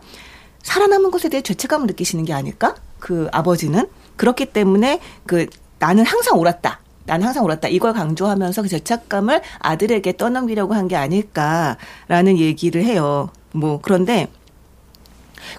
[0.64, 2.76] 살아남은 것에 대해 죄책감을 느끼시는 게 아닐까?
[3.00, 5.48] 그 아버지는 그렇기 때문에 그
[5.80, 6.80] 나는 항상 옳았다.
[7.06, 7.68] 나는 항상 옳았다.
[7.68, 13.30] 이걸 강조하면서 그 죄책감을 아들에게 떠넘기려고 한 게 아닐까라는 얘기를 해요.
[13.52, 14.28] 뭐 그런데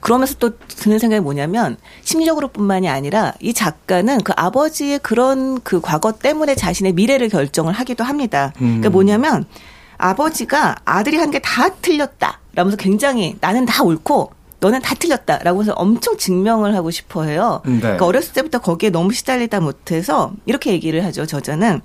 [0.01, 6.55] 그러면서 또 드는 생각이 뭐냐면 심리적으로뿐만이 아니라 이 작가는 그 아버지의 그런 그 과거 때문에
[6.55, 8.53] 자신의 미래를 결정을 하기도 합니다.
[8.57, 8.93] 그러니까 음.
[8.93, 9.45] 뭐냐면
[9.99, 12.41] 아버지가 아들이 한 게 다 틀렸다.
[12.55, 17.61] 라면서 굉장히 나는 다 옳고 너는 다 틀렸다라고 해서 엄청 증명을 하고 싶어 해요.
[17.67, 17.79] 네.
[17.81, 21.27] 그러니까 어렸을 때부터 거기에 너무 시달리다 못해서 이렇게 얘기를 하죠.
[21.27, 21.81] 저자는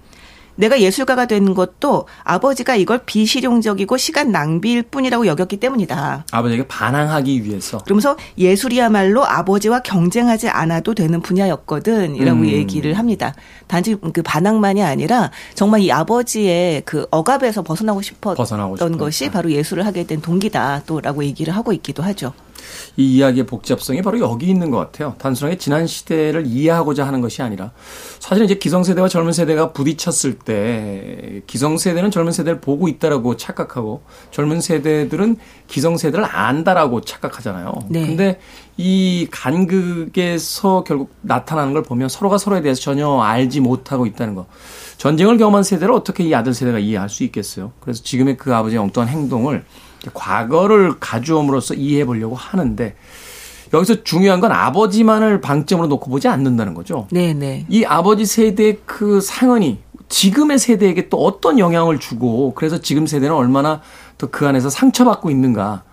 [0.62, 6.26] 내가 예술가가 된 것도 아버지가 이걸 비실용적이고 시간 낭비일 뿐이라고 여겼기 때문이다.
[6.32, 7.80] 아버지에게 반항하기 위해서.
[7.80, 12.46] 그러면서 예술이야말로 아버지와 경쟁하지 않아도 되는 분야였거든이라고 음.
[12.46, 13.34] 얘기를 합니다.
[13.66, 18.78] 단지 그 반항만이 아니라 정말 이 아버지의 그 억압에서 벗어나고 싶었던 벗어나고.
[18.98, 22.34] 것이 바로 예술을 하게 된 동기다 또라고 얘기를 하고 있기도 하죠.
[22.98, 25.16] 이 이야기의 복잡성이 바로 여기 있는 것 같아요.
[25.18, 27.72] 단순하게 지난 시대를 이해하고자 하는 것이 아니라
[28.20, 35.38] 사실은 이제 기성세대와 젊은 세대가 부딪혔을 때 기성세대는 젊은 세대를 보고 있다라고 착각하고 젊은 세대들은
[35.68, 37.74] 기성세대를 안다라고 착각하잖아요.
[37.90, 38.06] 네.
[38.06, 38.40] 근데
[38.78, 44.48] 이 간극에서 결국 나타나는 걸 보면 서로가 서로에 대해서 전혀 알지 못하고 있다는 거.
[44.98, 47.74] 전쟁을 경험한 세대를 어떻게 이 아들 세대가 이해할 수 있겠어요?
[47.80, 49.66] 그래서 지금의 그 아버지의 엉뚱한 행동을
[50.14, 52.96] 과거를 가져옴으로써 이해해 보려고 하는데
[53.74, 57.08] 여기서 중요한 건 아버지만을 방점으로 놓고 보지 않는다는 거죠.
[57.12, 57.66] 네, 네.
[57.70, 63.82] 이 아버지 세대의 그 상흔이 지금의 세대에게 또 어떤 영향을 주고 그래서 지금 세대는 얼마나
[64.18, 65.84] 또 그 안에서 상처받고 있는가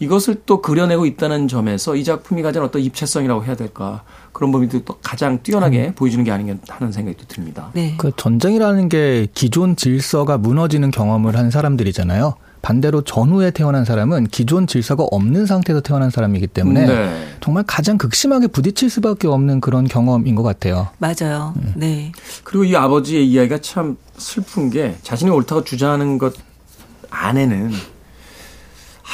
[0.00, 4.96] 이것을 또 그려내고 있다는 점에서 이 작품이 가진 어떤 입체성이라고 해야 될까 그런 부분이 또
[5.02, 7.70] 가장 뛰어나게 보여주는 게 아닌가 하는 생각이 또 듭니다.
[7.74, 7.94] 네.
[7.98, 12.34] 그 전쟁이라는 게 기존 질서가 무너지는 경험을 한 사람들이잖아요.
[12.62, 17.28] 반대로 전후에 태어난 사람은 기존 질서가 없는 상태에서 태어난 사람이기 때문에 네.
[17.40, 20.88] 정말 가장 극심하게 부딪힐 수밖에 없는 그런 경험인 것 같아요.
[20.98, 21.54] 맞아요.
[21.74, 22.12] 네.
[22.44, 26.34] 그리고 이 아버지의 이야기가 참 슬픈 게 자신이 옳다고 주장하는 것
[27.10, 27.72] 안에는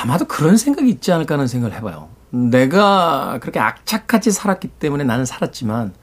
[0.02, 2.08] 아마도 그런 생각이 있지 않을까 하는 생각을 해봐요.
[2.30, 5.94] 내가 그렇게 악착같이 살았기 때문에 나는 살았지만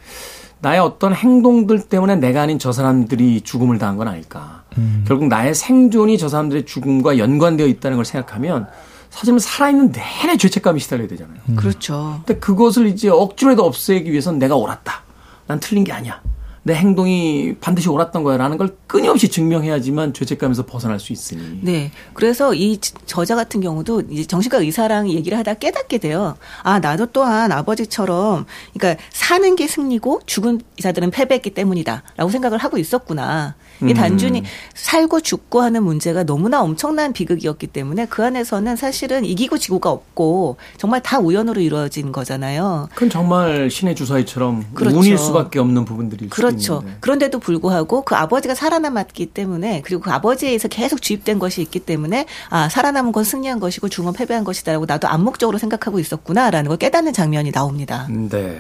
[0.60, 4.63] 나의 어떤 행동들 때문에 내가 아닌 저 사람들이 죽음을 당한 건 아닐까.
[5.08, 8.68] 결국 나의 생존이 저 사람들의 죽음과 연관되어 있다는 걸 생각하면
[9.10, 11.38] 사실은 살아있는 내내 죄책감이 시달려야 되잖아요.
[11.56, 12.22] 그렇죠.
[12.26, 15.04] 근데 그것을 이제 억지로라도 없애기 위해서는 내가 옳았다.
[15.46, 16.22] 난 틀린 게 아니야.
[16.66, 18.38] 내 행동이 반드시 옳았던 거야.
[18.38, 21.60] 라는 걸 끊임없이 증명해야지만 죄책감에서 벗어날 수 있으니.
[21.62, 21.92] 네.
[22.14, 26.36] 그래서 이 저자 같은 경우도 이제 정신과 의사랑 얘기를 하다 깨닫게 돼요.
[26.64, 32.04] 아, 나도 또한 아버지처럼, 그러니까 사는 게 승리고 죽은 이사들은 패배했기 때문이다.
[32.16, 33.56] 라고 생각을 하고 있었구나.
[33.82, 33.94] 음.
[33.94, 34.44] 단순히
[34.76, 41.02] 살고 죽고 하는 문제가 너무나 엄청난 비극이었기 때문에 그 안에서는 사실은 이기고 지고가 없고 정말
[41.02, 42.90] 다 우연으로 이루어진 거잖아요.
[42.94, 44.98] 그건 정말 신의 주사위처럼 그렇죠.
[44.98, 46.84] 운일 수밖에 없는 부분들일 수 그렇죠.
[47.00, 52.26] 그런데도 불구하고 그 아버지가 살아남았기 때문에 그리고 그 아버지에 의해서 계속 주입된 것이 있기 때문에
[52.50, 57.52] 아 살아남은 건 승리한 것이고 죽은 패배한 것이다라고 나도 암묵적으로 생각하고 있었구나라는 걸 깨닫는 장면이
[57.52, 58.08] 나옵니다.
[58.10, 58.60] 네.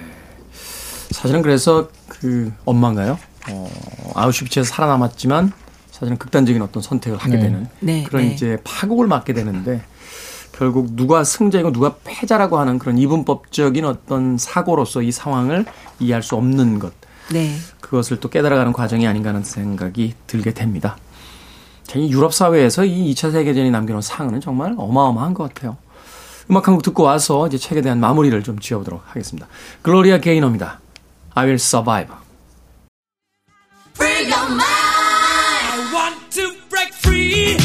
[1.12, 3.18] 사실은 그래서 그 엄마인가요?
[3.50, 3.70] 어,
[4.16, 5.52] 아우슈비츠에서 살아남았지만
[5.92, 7.42] 사실은 극단적인 어떤 선택을 하게 네.
[7.44, 8.34] 되는 네, 그런 네.
[8.34, 9.82] 이제 파국을 맞게 되는데
[10.52, 15.66] 결국 누가 승자이고 누가 패자라고 하는 그런 이분법적인 어떤 사고로서 이 상황을
[16.00, 16.94] 이해할 수 없는 것
[17.32, 17.56] 네.
[17.82, 20.98] 그것을 또 깨달아가는 과정이 아닌가 하는 생각이 들게 됩니다.
[21.86, 25.78] 자, 이 유럽 사회에서 이 2차 세계전이 남겨놓은 상흔은 정말 어마어마한 것 같아요.
[26.50, 29.48] 음악 한 곡 듣고 와서 이제 책에 대한 마무리를 좀 지어보도록 하겠습니다.
[29.82, 30.80] 글로리아 게이너입니다.
[31.36, 32.14] I will survive.
[33.96, 34.64] Free your mind.
[34.64, 37.58] I want to break free.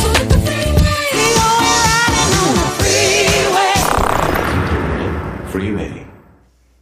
[0.00, 1.08] So let the freeway.
[1.14, 3.72] You're riding on the freeway.
[5.50, 6.06] Freeway.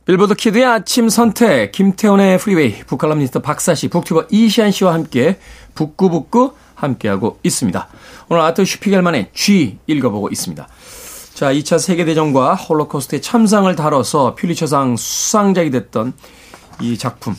[0.05, 5.39] 빌보드 키드의 아침 선택, 김태훈의 프리웨이, 북칼럼니스트 박사씨, 북튜버 이시한 씨와 함께
[5.75, 7.89] 북구북구 함께하고 있습니다.
[8.29, 10.67] 오늘 아트 슈피겔만의 G 읽어보고 있습니다.
[11.35, 16.13] 자, 2차 세계대전과 홀로코스트의 참상을 다뤄서 퓰리처상 수상작이 됐던
[16.83, 17.35] 이 작품.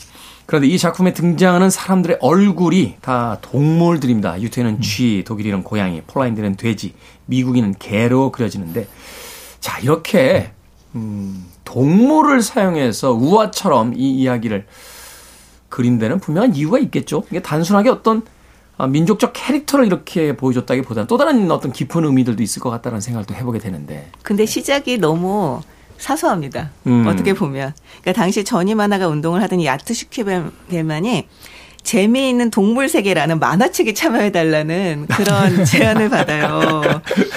[0.45, 4.41] 그런데 이 작품에 등장하는 사람들의 얼굴이 다 동물들입니다.
[4.41, 6.95] 유태는 쥐, 독일인은 고양이, 폴란드는 돼지,
[7.27, 8.87] 미국인은 개로 그려지는데
[9.59, 10.51] 자, 이렇게
[10.95, 14.65] 음, 동물을 사용해서 우화처럼 이 이야기를
[15.69, 17.23] 그린 데는 분명한 이유가 있겠죠.
[17.29, 18.23] 이게 단순하게 어떤 아,
[18.89, 24.09] 민족적 캐릭터를 이렇게 보여줬다기보다는 또 다른 어떤 깊은 의미들도 있을 것 같다는 생각도 해보게 되는데.
[24.23, 25.61] 근데 시작이 너무
[25.97, 26.71] 사소합니다.
[26.87, 27.05] 음.
[27.07, 27.73] 어떻게 보면.
[28.01, 31.27] 그러니까 당시 전임 만화가 운동을 하던 이 아트 슈키벨만이
[31.83, 36.81] 재미있는 동물 세계라는 만화책에 참여해달라는 그런 제안을 받아요.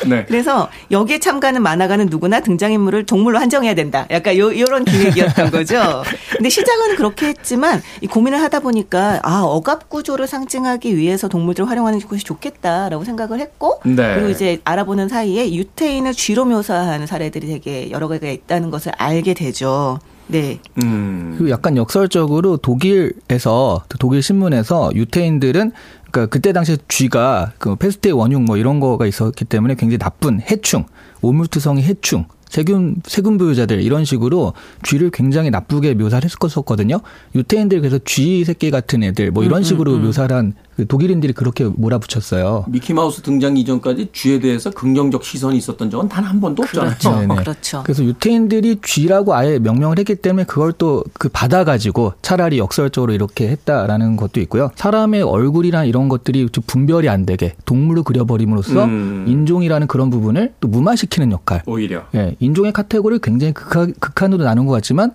[0.07, 0.25] 네.
[0.27, 4.07] 그래서 여기에 참가하는 만화가는 누구나 등장인물을 동물로 한정해야 된다.
[4.11, 6.03] 약간 요, 요런 기획이었던 거죠.
[6.33, 12.01] 근데 시작은 그렇게 했지만 이 고민을 하다 보니까 아, 억압 구조를 상징하기 위해서 동물들을 활용하는
[12.01, 14.15] 것이 좋겠다라고 생각을 했고 네.
[14.15, 19.99] 그리고 이제 알아보는 사이에 유태인을 쥐로 묘사하는 사례들이 되게 여러 개가 있다는 것을 알게 되죠.
[20.29, 20.61] 네.
[20.83, 21.35] 음.
[21.37, 25.73] 그리고 약간 역설적으로 독일에서 독일 신문에서 유태인들은
[26.11, 30.85] 그러니까 그때 당시에 쥐가 그 페스트의 원흉 뭐 이런 거가 있었기 때문에 굉장히 나쁜 해충,
[31.23, 37.01] 오물투성이 해충, 세균 세균 부유자들 이런 식으로 쥐를 굉장히 나쁘게 묘사를 했었거든요.
[37.35, 42.67] 유태인들 그래서 쥐 새끼 같은 애들 뭐 이런 식으로 묘사를 한그 독일인들이 그렇게 몰아붙였어요.
[42.69, 46.91] 미키마우스 등장 이전까지 쥐에 대해서 긍정적 시선이 있었던 적은 단 한 번도 없잖아요.
[46.99, 47.21] 그렇죠.
[47.21, 47.35] 네네.
[47.37, 47.83] 그렇죠.
[47.85, 54.17] 그래서 유태인들이 쥐라고 아예 명명을 했기 때문에 그걸 또 그 받아가지고 차라리 역설적으로 이렇게 했다라는
[54.17, 54.71] 것도 있고요.
[54.77, 59.25] 사람의 얼굴이나 이런 것들이 좀 분별이 안 되게 동물로 그려버림으로써 음.
[59.29, 61.63] 인종이라는 그런 부분을 또 무마시키는 역할.
[61.67, 62.05] 오히려.
[62.15, 65.13] 예, 인종의 카테고리를 굉장히 극하, 극한 으로 나눈 것 같지만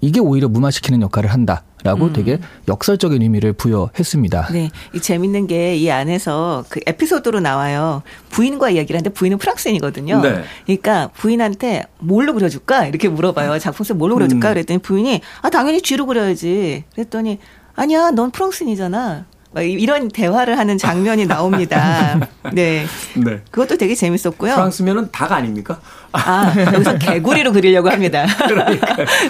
[0.00, 4.48] 이게 오히려 무마시키는 역할을 한다 라고 되게 역설적인 의미를 부여했습니다.
[4.52, 4.70] 네.
[4.94, 8.02] 이 재밌는 게 이 안에서 그 에피소드로 나와요.
[8.28, 10.20] 부인과 이야기를 하는데 부인은 프랑스인이거든요.
[10.20, 10.42] 네.
[10.66, 12.86] 그러니까 부인한테 뭘로 그려줄까?
[12.86, 13.58] 이렇게 물어봐요.
[13.58, 14.50] 작품 속 뭘로 그려줄까?
[14.50, 16.84] 그랬더니 부인이 아, 당연히 쥐로 그려야지.
[16.94, 17.38] 그랬더니
[17.74, 19.24] 아니야, 넌 프랑스인이잖아.
[19.52, 22.18] 막 이- 이런 대화를 하는 장면이 나옵니다.
[22.54, 22.86] 네.
[23.16, 23.40] 네.
[23.50, 24.54] 그것도 되게 재밌었고요.
[24.54, 25.80] 프랑스면은 닭 아닙니까?
[26.12, 28.26] 아, 여기서 개구리로 그리려고 합니다.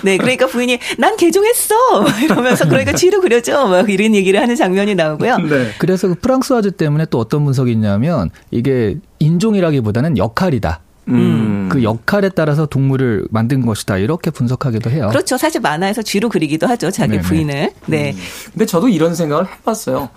[0.02, 1.74] 네, 그러니까 부인이 난 개종했어
[2.22, 5.38] 이러면서 그러니까 쥐로 그려줘 막 이런 얘기를 하는 장면이 나오고요.
[5.38, 5.70] 네.
[5.78, 10.80] 그래서 그 프랑스와즈 때문에 또 어떤 분석이 있냐면 이게 인종이라기보다는 역할이다.
[11.14, 11.68] 음.
[11.70, 13.98] 그 역할에 따라서 동물을 만든 것이다.
[13.98, 15.08] 이렇게 분석하기도 해요.
[15.10, 15.36] 그렇죠.
[15.36, 16.90] 사실 만화에서 쥐로 그리기도 하죠.
[16.90, 17.22] 자기 네네.
[17.22, 17.72] 부인을.
[17.86, 18.14] 네.
[18.52, 20.10] 근데 저도 이런 생각을 해봤어요.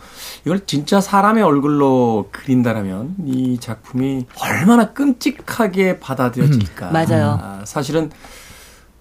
[0.46, 6.88] 이걸 진짜 사람의 얼굴로 그린다라면 이 작품이 얼마나 끔찍하게 받아들여질까.
[6.90, 7.40] 음, 맞아요.
[7.42, 8.12] 아, 사실은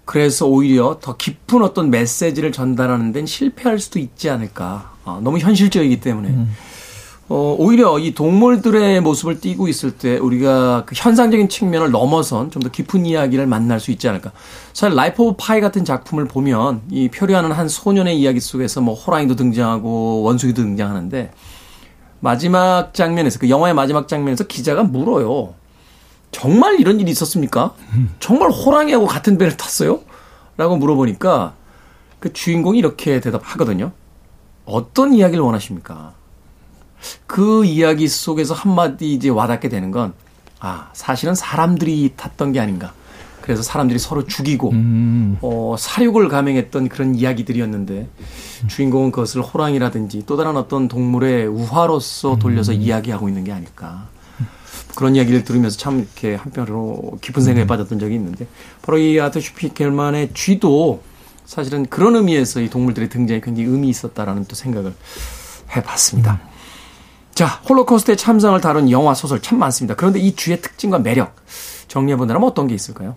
[0.05, 4.93] 그래서 오히려 더 깊은 어떤 메시지를 전달하는 데는 실패할 수도 있지 않을까.
[5.05, 6.47] 아, 너무 현실적이기 때문에.
[7.29, 12.69] 어, 오히려 이 동물들의 모습을 띠고 있을 때 우리가 그 현상적인 측면을 넘어선 좀 더
[12.71, 14.33] 깊은 이야기를 만날 수 있지 않을까.
[14.75, 19.37] 사실 Life of Pi 같은 작품을 보면 이 표류하는 한 소년의 이야기 속에서 뭐 호랑이도
[19.37, 21.33] 등장하고 원숭이도 등장하는데
[22.21, 25.55] 마지막 장면에서 그 영화의 마지막 장면에서 기자가 물어요.
[26.33, 27.75] 정말 이런 일이 있었습니까?
[28.21, 30.01] 정말 호랑이하고 같은 배를 탔어요?
[30.57, 31.55] 라고 물어보니까
[32.21, 33.93] 그 주인공이 이렇게 대답하거든요.
[34.65, 36.13] 어떤 이야기를 원하십니까?
[37.27, 40.13] 그 이야기 속에서 한마디 이제 와닿게 되는 건,
[40.61, 42.93] 아, 사실은 사람들이 탔던 게 아닌가.
[43.41, 45.37] 그래서 사람들이 서로 죽이고, 음.
[45.41, 48.09] 어, 사육을 감행했던 그런 이야기들이었는데,
[48.69, 54.07] 주인공은 그것을 호랑이라든지 또 다른 어떤 동물의 우화로서 돌려서 이야기하고 있는 게 아닐까.
[54.95, 58.47] 그런 이야기를 들으면서 참 이렇게 한편으로 깊은 생각에 빠졌던 적이 있는데,
[58.83, 61.03] 바로 이 아트 슈피켈만의 쥐도
[61.45, 64.95] 사실은 그런 의미에서 이 동물들의 등장이 굉장히 의미 있었다라는 또 생각을
[65.75, 66.41] 해봤습니다.
[67.35, 69.95] 자, 홀로코스트의 참상을 다룬 영화 소설 참 많습니다.
[69.95, 71.35] 그런데 이 쥐의 특징과 매력
[71.89, 73.17] 정리해본다면 어떤 게 있을까요?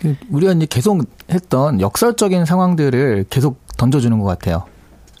[0.00, 4.64] 그 우리가 이제 계속 했던 역설적인 상황들을 계속 던져주는 것 같아요.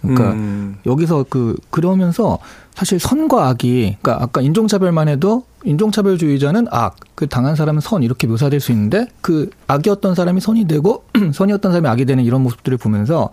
[0.00, 0.78] 그러니까 음.
[0.86, 2.38] 여기서 그 그러면서
[2.74, 8.60] 사실 선과 악이 그러니까 아까 인종차별만 해도 인종차별주의자는 악, 그 당한 사람은 선 이렇게 묘사될
[8.60, 11.04] 수 있는데 그 악이었던 사람이 선이 되고
[11.34, 13.28] 선이었던 사람이 악이 되는 이런 모습들을 보면서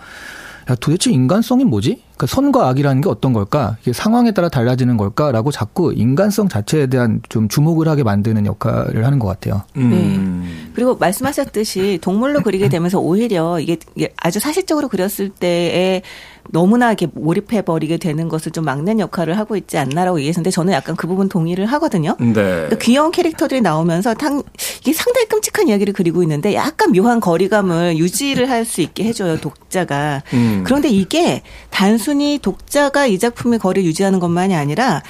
[0.70, 2.04] 야 도대체 인간성이 뭐지?
[2.18, 3.78] 그러니까 선과 악이라는 게 어떤 걸까?
[3.82, 9.20] 이게 상황에 따라 달라지는 걸까라고 자꾸 인간성 자체에 대한 좀 주목을 하게 만드는 역할을 하는
[9.20, 9.64] 것 같아요.
[9.78, 10.72] 음.
[10.74, 13.78] 그리고 말씀하셨듯이 동물로 그리게 되면서 오히려 이게
[14.18, 16.02] 아주 사실적으로 그렸을 때에
[16.50, 20.96] 너무나 이렇게 몰입해 버리게 되는 것을 좀 막는 역할을 하고 있지 않나라고 얘기했는데 저는 약간
[20.96, 22.16] 그 부분 동의를 하거든요.
[22.20, 22.34] 네.
[22.34, 24.42] 그러니까 귀여운 캐릭터들이 나오면서 탕,
[24.80, 30.24] 이게 상당히 끔찍한 이야기를 그리고 있는데 약간 묘한 거리감을 유지를 할 수 있게 해줘요 독자가.
[30.34, 30.64] 음.
[30.66, 35.04] 그런데 이게 단순 히 독자가 이 작품의 거리를 유지하는 것만이 아니라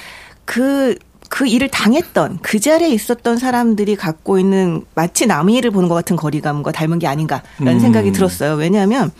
[0.44, 0.96] 그,
[1.28, 6.16] 그 일을 당했던 그 자리에 있었던 사람들이 갖고 있는 마치 남의 일을 보는 것 같은
[6.16, 7.80] 거리감과 닮은 게 아닌가라는 음.
[7.80, 8.54] 생각이 들었어요.
[8.54, 9.12] 왜냐하면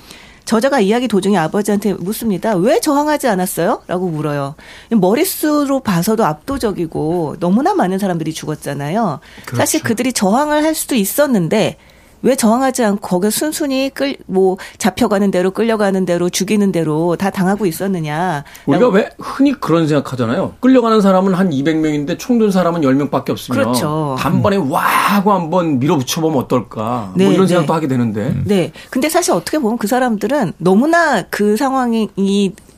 [0.49, 2.55] 저자가 이야기 도중에 아버지한테 묻습니다.
[2.57, 3.83] 왜 저항하지 않았어요?
[3.87, 4.55] 라고 물어요.
[4.91, 9.20] 머릿수로 봐서도 압도적이고 너무나 많은 사람들이 죽었잖아요.
[9.55, 11.76] 사실 그들이 저항을 할 수도 있었는데
[12.23, 17.66] 왜 저항하지 않고 거기 순순히 끌, 뭐, 잡혀가는 대로 끌려가는 대로 죽이는 대로 다 당하고
[17.66, 18.45] 있었느냐.
[18.66, 20.55] 우리가 왜 흔히 그런 생각 하잖아요.
[20.61, 24.16] 끌려가는 사람은 한 200명인데 총든 사람은 10명 밖에 없으면 그렇죠.
[24.19, 27.12] 단번에 와 하고 한번 밀어붙여 보면 어떨까?
[27.16, 27.49] 네, 뭐 이런 네.
[27.49, 28.35] 생각도 하게 되는데.
[28.45, 28.73] 네.
[28.91, 32.09] 근데 사실 어떻게 보면 그 사람들은 너무나 그 상황이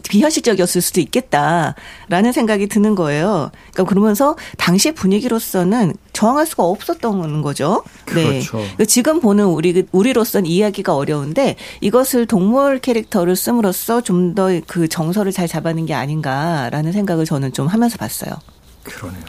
[0.08, 3.50] 비현실적이었을 수도 있겠다라는 생각이 드는 거예요.
[3.72, 7.82] 그러니까 그러면서 당시 분위기로서는 저항할 수가 없었던 거죠.
[8.14, 8.24] 네.
[8.24, 8.58] 그렇죠.
[8.58, 15.32] 그러니까 지금 보는 우리 우리로서는 이해하기가 어려운데 이것을 동물 캐릭터를 씀으로써 좀 더 그 정서를
[15.32, 18.34] 잘 잡아낸 게 아닌가라는 생각을 저는 좀 하면서 봤어요.
[18.82, 19.24] 그러네요.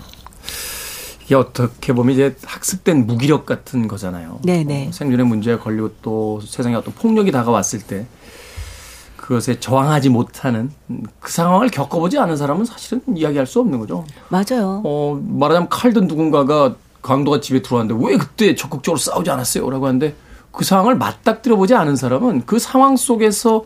[1.24, 4.40] 이게 어떻게 보면 이제 학습된 무기력 같은 거잖아요.
[4.44, 4.90] 네네.
[4.90, 8.06] 어, 생존의 문제에 걸리고 또 세상에 어떤 폭력이 다가왔을 때
[9.32, 10.72] 그것에 저항하지 못하는
[11.22, 14.04] 그 상황을 겪어보지 않은 사람은 사실은 이야기할 수 없는 거죠.
[14.28, 14.82] 맞아요.
[14.84, 19.70] 어, 말하자면 칼든 누군가가 강도가 집에 들어왔는데 왜 그때 적극적으로 싸우지 않았어요?
[19.70, 20.14] 라고 하는데
[20.52, 23.64] 그 상황을 맞닥뜨려 보지 않은 사람은 그 상황 속에서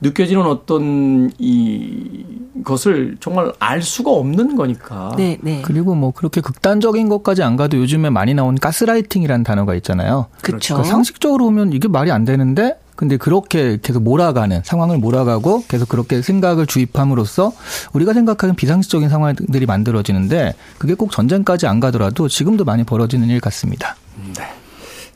[0.00, 2.24] 느껴지는 어떤 이
[2.62, 5.12] 것을 정말 알 수가 없는 거니까.
[5.16, 5.60] 네, 네.
[5.64, 10.26] 그리고 뭐 그렇게 극단적인 것까지 안 가도 요즘에 많이 나온 가스라이팅이라는 단어가 있잖아요.
[10.40, 10.74] 그렇죠.
[10.74, 16.20] 그러니까 상식적으로 보면 이게 말이 안 되는데 근데 그렇게 계속 몰아가는 상황을 몰아가고 계속 그렇게
[16.20, 17.50] 생각을 주입함으로써
[17.94, 23.96] 우리가 생각하는 비상식적인 상황들이 만들어지는데 그게 꼭 전쟁까지 안 가더라도 지금도 많이 벌어지는 일 같습니다.
[24.36, 24.44] 네.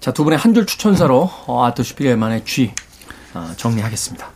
[0.01, 2.73] 자, 두 분의 한 줄 추천사로 어, 아트 슈피겔만의 쥐
[3.35, 4.29] 어, 정리하겠습니다.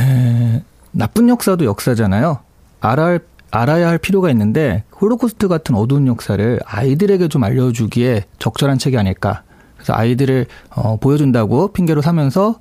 [0.00, 2.38] 에, 나쁜 역사도 역사잖아요.
[2.80, 3.18] 알아,
[3.50, 9.42] 알아야 할 필요가 있는데 홀로코스트 같은 어두운 역사를 아이들에게 좀 알려주기에 적절한 책이 아닐까.
[9.76, 12.60] 그래서 아이들을 어, 보여준다고 핑계로 삼면서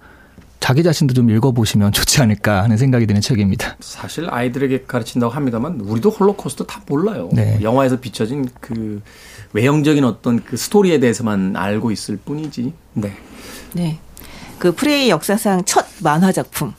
[0.63, 3.75] 자기 자신도 좀 읽어보시면 좋지 않을까 하는 생각이 드는 책입니다.
[3.81, 7.27] 사실 아이들에게 가르친다고 합니다만 우리도 홀로코스트 다 몰라요.
[7.33, 7.59] 네.
[7.61, 9.01] 영화에서 비춰진 그
[9.51, 12.71] 외형적인 어떤 그 스토리에 대해서만 알고 있을 뿐이지.
[12.93, 13.11] 네.
[13.73, 13.99] 네.
[14.57, 16.77] 그 프리웨이 역사상 첫 만화 작품입니다.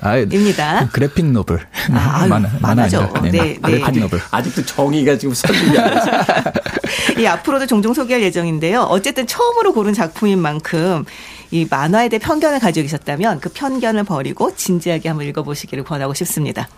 [0.00, 1.58] 아, 그래픽 노블.
[1.92, 2.30] 아, 아유,
[2.62, 3.10] 만화죠.
[3.12, 3.20] 아니라.
[3.20, 3.58] 네, 네.
[3.60, 4.20] 그래픽 아직, 노블.
[4.30, 5.50] 아직도 정의가 지금 돼서.
[7.20, 8.80] 이 앞으로도 종종 소개할 예정인데요.
[8.84, 11.04] 어쨌든 처음으로 고른 작품인 만큼
[11.52, 16.68] 이 만화에 대해 편견을 가지고 계셨다면 그 편견을 버리고 진지하게 한번 읽어보시기를 권하고 싶습니다.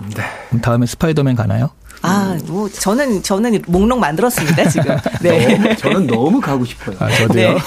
[0.49, 1.71] 그럼 다음에 스파이더맨 가나요?
[2.05, 4.97] 아, 뭐 저는 저는 목록 만들었습니다 지금.
[5.23, 5.57] 네.
[5.57, 6.97] 너무, 저는 너무 가고 싶어요.
[6.99, 7.53] 아, 저도요.
[7.53, 7.61] 네.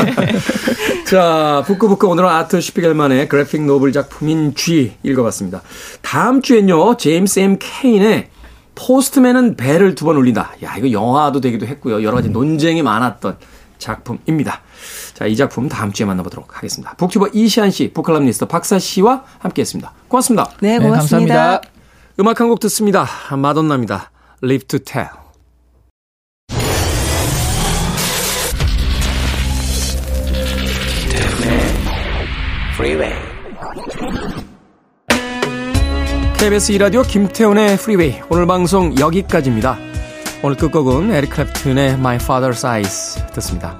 [1.08, 5.62] 자, 북구북구 오늘은 아트 슈피겔만의 그래픽 노블 작품인 G 읽어봤습니다.
[6.02, 7.58] 다음 주엔요, 제임스 M.
[7.60, 8.30] 케인의
[8.74, 10.52] 포스트맨은 배를 두 번 울린다.
[10.64, 12.04] 야, 이거 영화도 되기도 했고요.
[12.04, 13.38] 여러 가지 논쟁이 많았던
[13.78, 14.62] 작품입니다.
[15.16, 16.94] 자, 이 작품 다음 주에 만나보도록 하겠습니다.
[16.96, 19.94] 북튜버 이시안 씨, 북클럽리스트 박사 씨와 함께 했습니다.
[20.10, 20.50] 고맙습니다.
[20.60, 21.36] 네, 네, 고맙습니다.
[21.36, 21.62] 감사합니다.
[22.20, 23.08] 음악 한 곡 듣습니다.
[23.36, 24.12] 마돈나입니다.
[24.44, 25.08] Live to Tell.
[36.38, 39.78] KBS 이라디오 김태훈의 프리웨이 오늘 방송 여기까지입니다.
[40.44, 43.80] 오늘 끝곡은 에릭 클랩튼의 My Father's Eyes 듣습니다.